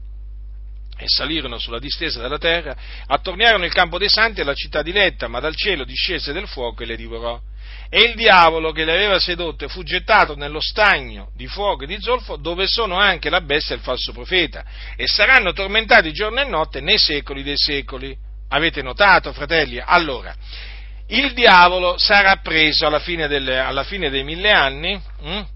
[0.99, 2.77] E salirono sulla distesa della terra,
[3.07, 6.83] attorniarono il campo dei santi e la città diletta, ma dal cielo discese del fuoco
[6.83, 7.41] e le divorò
[7.91, 11.97] e il diavolo che le aveva sedotte fu gettato nello stagno di fuoco e di
[11.99, 14.63] zolfo dove sono anche la bestia e il falso profeta
[14.95, 18.15] e saranno tormentati giorno e notte nei secoli dei secoli.
[18.51, 19.81] Avete notato, fratelli?
[19.83, 20.35] Allora,
[21.09, 25.47] il diavolo sarà preso alla fine, delle, alla fine dei mille anni, hm?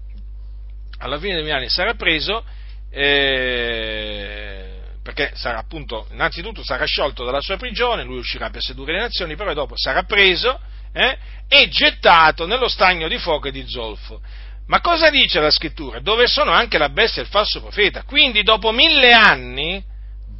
[0.99, 2.43] alla fine dei mille anni sarà preso,
[2.89, 8.99] eh, perché sarà appunto, innanzitutto sarà sciolto dalla sua prigione, lui uscirà per sedurre le
[9.01, 10.59] nazioni, però dopo sarà preso,
[10.93, 14.21] eh, e gettato nello stagno di fuoco e di zolfo.
[14.67, 15.99] Ma cosa dice la scrittura?
[15.99, 18.03] Dove sono anche la bestia e il falso profeta.
[18.03, 19.83] Quindi dopo mille anni,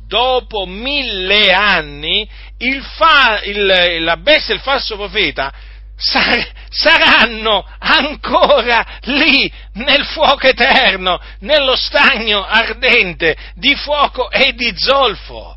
[0.07, 2.27] dopo mille anni,
[2.57, 5.53] il fa, il, la bestia e il falso profeta
[5.95, 15.55] sar, saranno ancora lì nel fuoco eterno, nello stagno ardente di fuoco e di zolfo.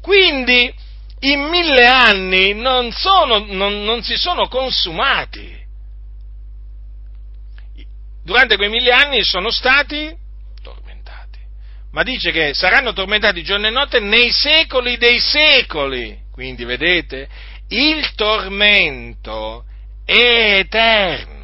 [0.00, 0.72] Quindi
[1.20, 5.58] in mille anni non, sono, non, non si sono consumati.
[8.22, 10.16] Durante quei mille anni sono stati.
[11.92, 16.18] Ma dice che saranno tormentati giorno e notte nei secoli dei secoli.
[16.32, 17.28] Quindi vedete,
[17.68, 19.64] il tormento
[20.04, 21.38] è eterno.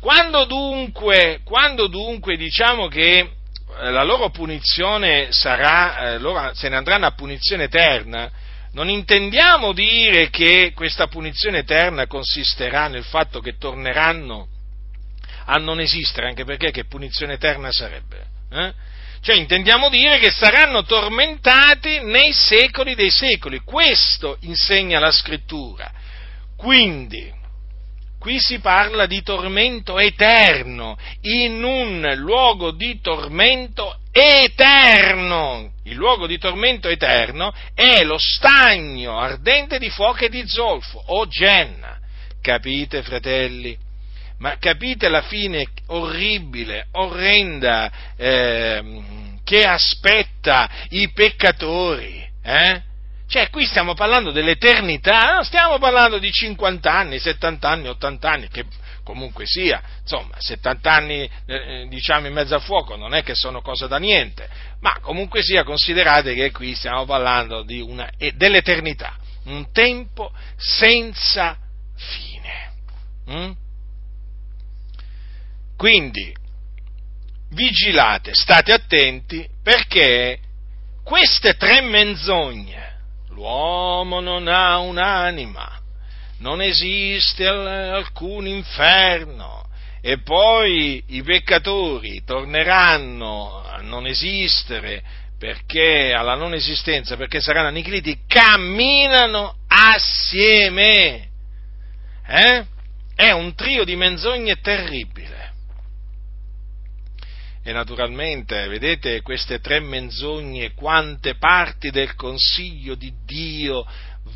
[0.00, 6.76] Quando dunque, quando dunque diciamo che eh, la loro punizione sarà, eh, loro se ne
[6.76, 8.30] andranno a punizione eterna,
[8.72, 14.48] non intendiamo dire che questa punizione eterna consisterà nel fatto che torneranno
[15.46, 18.26] a non esistere, anche perché che punizione eterna sarebbe?
[18.50, 18.72] Eh?
[19.20, 23.60] Cioè intendiamo dire che saranno tormentati nei secoli dei secoli.
[23.60, 25.90] Questo insegna la scrittura.
[26.56, 27.36] Quindi,
[28.18, 35.70] Qui si parla di tormento eterno, in un luogo di tormento eterno.
[35.84, 41.28] Il luogo di tormento eterno è lo stagno ardente di fuoco e di zolfo, o
[41.28, 41.96] Genna.
[42.42, 43.78] Capite, fratelli?
[44.38, 49.02] Ma capite la fine orribile, orrenda, eh,
[49.44, 52.24] che aspetta i peccatori?
[52.42, 52.82] Eh?
[53.28, 58.48] Cioè, qui stiamo parlando dell'eternità, non stiamo parlando di 50 anni, 70 anni, 80 anni,
[58.48, 58.64] che
[59.04, 63.60] comunque sia, insomma, 70 anni, eh, diciamo, in mezzo a fuoco non è che sono
[63.60, 64.48] cosa da niente,
[64.80, 71.56] ma comunque sia, considerate che qui stiamo parlando una, dell'eternità, un tempo senza
[71.96, 72.72] fine.
[73.30, 73.50] Mm?
[75.78, 76.34] Quindi,
[77.50, 80.40] vigilate, state attenti, perché
[81.04, 82.96] queste tre menzogne,
[83.28, 85.80] l'uomo non ha un'anima,
[86.38, 89.68] non esiste alcun inferno
[90.00, 95.04] e poi i peccatori torneranno a non esistere
[95.38, 101.28] perché alla non esistenza, perché saranno annichiliti, camminano assieme.
[102.26, 102.66] Eh?
[103.14, 105.37] È un trio di menzogne terribile.
[107.68, 113.86] E naturalmente, vedete, queste tre menzogne, quante parti del consiglio di Dio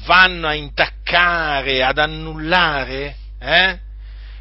[0.05, 3.17] vanno a intaccare, ad annullare?
[3.39, 3.79] Eh?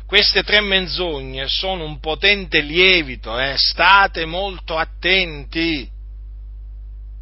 [0.06, 3.56] Queste tre menzogne sono un potente lievito, eh?
[3.56, 5.90] state molto attenti,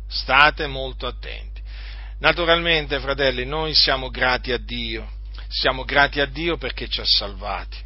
[0.07, 1.61] state molto attenti.
[2.17, 5.07] Naturalmente, fratelli, noi siamo grati a Dio,
[5.47, 7.77] siamo grati a Dio perché ci ha salvati,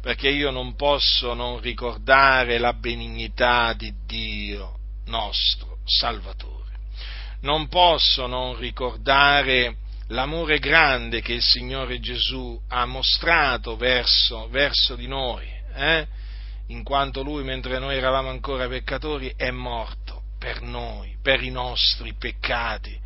[0.00, 6.72] perché io non posso non ricordare la benignità di Dio nostro Salvatore,
[7.40, 9.76] non posso non ricordare
[10.08, 16.06] l'amore grande che il Signore Gesù ha mostrato verso, verso di noi, eh?
[16.68, 22.14] in quanto Lui, mentre noi eravamo ancora peccatori, è morto per noi, per i nostri
[22.14, 23.00] peccati.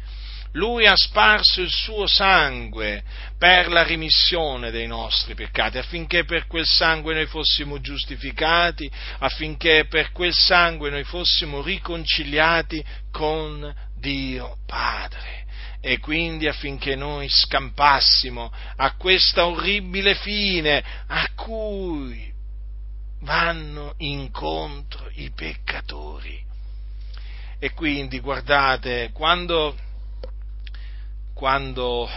[0.53, 3.03] Lui ha sparso il suo sangue
[3.39, 10.13] per la rimissione dei nostri peccati, affinché per quel sangue noi fossimo giustificati, affinché per
[10.13, 15.47] quel sangue noi fossimo riconciliati con Dio Padre
[15.81, 22.33] e quindi affinché noi scampassimo a questa orribile fine a cui
[23.21, 26.47] vanno incontro i peccatori.
[27.61, 29.77] E quindi guardate, quando,
[31.39, 32.11] quando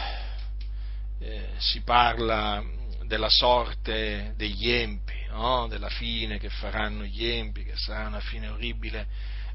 [1.20, 2.60] eh, si parla
[3.04, 5.68] della sorte degli empi, no?
[5.68, 9.06] della fine che faranno gli empi, che sarà una fine orribile,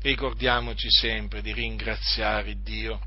[0.02, 3.00] ricordiamoci sempre di ringraziare Dio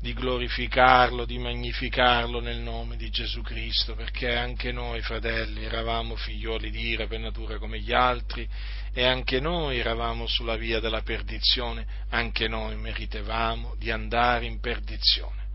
[0.00, 6.70] di glorificarlo, di magnificarlo nel nome di Gesù Cristo, perché anche noi, fratelli, eravamo figlioli
[6.70, 8.48] di ira per natura come gli altri
[8.94, 15.47] e anche noi eravamo sulla via della perdizione, anche noi meritevamo di andare in perdizione.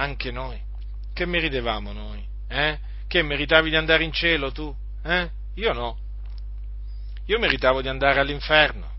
[0.00, 0.58] Anche noi.
[1.12, 2.26] Che meritevamo noi?
[2.48, 2.78] Eh?
[3.06, 4.74] Che meritavi di andare in cielo tu?
[5.04, 5.30] Eh?
[5.56, 5.98] Io no.
[7.26, 8.90] Io meritavo di andare all'inferno.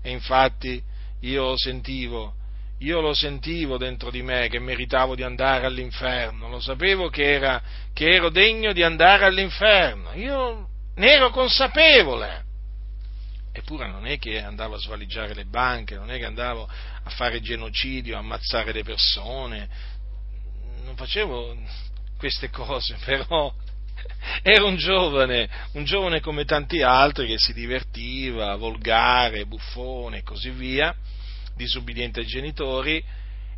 [0.00, 0.82] E infatti
[1.20, 2.34] io sentivo
[2.78, 7.62] io lo sentivo dentro di me che meritavo di andare all'inferno, lo sapevo che, era,
[7.92, 12.42] che ero degno di andare all'inferno, io ne ero consapevole.
[13.52, 17.40] Eppure non è che andavo a svaligiare le banche, non è che andavo a fare
[17.40, 19.68] genocidio, a ammazzare le persone,
[20.84, 21.56] non facevo
[22.18, 23.52] queste cose, però
[24.42, 30.50] ero un giovane, un giovane come tanti altri che si divertiva, volgare, buffone e così
[30.50, 30.94] via,
[31.56, 33.02] disubbidiente ai genitori,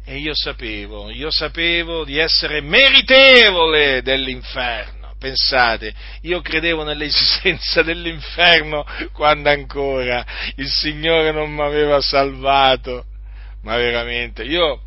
[0.04, 4.94] e io sapevo, io sapevo di essere meritevole dell'inferno.
[5.18, 10.24] Pensate, io credevo nell'esistenza dell'inferno quando ancora
[10.56, 13.06] il Signore non mi aveva salvato,
[13.62, 14.82] ma veramente, io,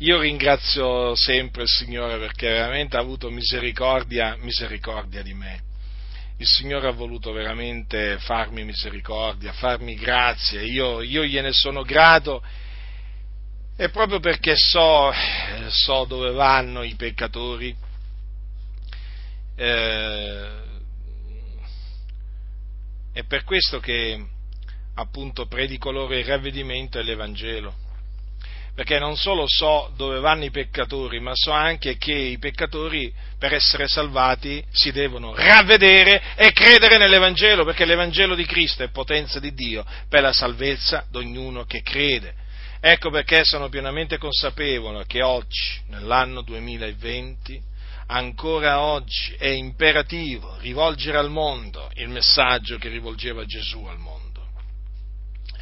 [0.00, 5.62] io ringrazio sempre il Signore perché veramente ha avuto misericordia, misericordia di me.
[6.36, 12.44] Il Signore ha voluto veramente farmi misericordia, farmi grazia, io, io gliene sono grato
[13.76, 15.10] e proprio perché so,
[15.68, 17.74] so dove vanno i peccatori,
[19.56, 20.48] eh,
[23.12, 24.24] è per questo che
[24.94, 27.86] appunto predico loro il ravvedimento e l'Evangelo
[28.78, 33.52] perché non solo so dove vanno i peccatori, ma so anche che i peccatori per
[33.52, 39.52] essere salvati si devono ravvedere e credere nell'Evangelo, perché l'Evangelo di Cristo è potenza di
[39.52, 42.32] Dio per la salvezza di ognuno che crede.
[42.78, 47.60] Ecco perché sono pienamente consapevole che oggi, nell'anno 2020,
[48.06, 54.46] ancora oggi è imperativo rivolgere al mondo il messaggio che rivolgeva Gesù al mondo.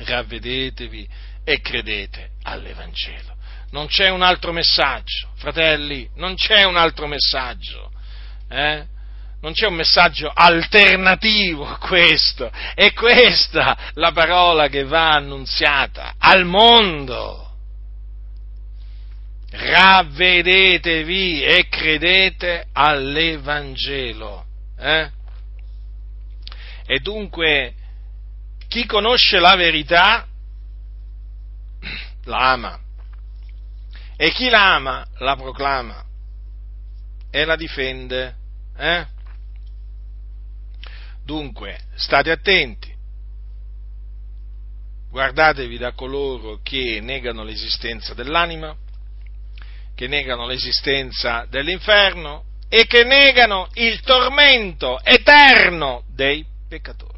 [0.04, 1.08] Ravvedetevi
[1.49, 3.36] e credete all'Evangelo.
[3.70, 7.93] Non c'è un altro messaggio, fratelli, non c'è un altro messaggio.
[8.48, 8.85] Eh?
[9.40, 12.51] Non c'è un messaggio alternativo a questo.
[12.74, 17.55] È questa la parola che va annunziata al mondo.
[19.51, 24.47] Ravvedetevi e credete all'Evangelo.
[24.78, 25.10] Eh?
[26.86, 27.74] E dunque
[28.66, 30.27] chi conosce la verità
[32.27, 32.81] la ama.
[34.16, 36.05] E chi la ama la proclama
[37.31, 38.35] e la difende.
[38.77, 39.07] Eh?
[41.24, 42.94] Dunque, state attenti.
[45.11, 48.77] Guardatevi da coloro che negano l'esistenza dell'anima,
[49.94, 57.15] che negano l'esistenza dell'inferno e che negano il tormento eterno dei peccatori.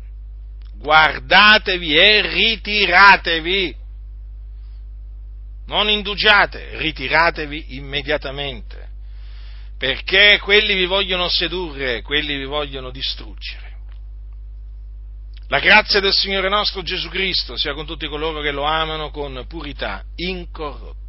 [0.74, 3.76] Guardatevi e ritiratevi
[5.68, 8.88] non indugiate, ritiratevi immediatamente,
[9.76, 13.76] perché quelli vi vogliono sedurre, quelli vi vogliono distruggere.
[15.48, 19.46] La grazia del Signore nostro Gesù Cristo sia con tutti coloro che lo amano con
[19.46, 21.07] purità incorrotta.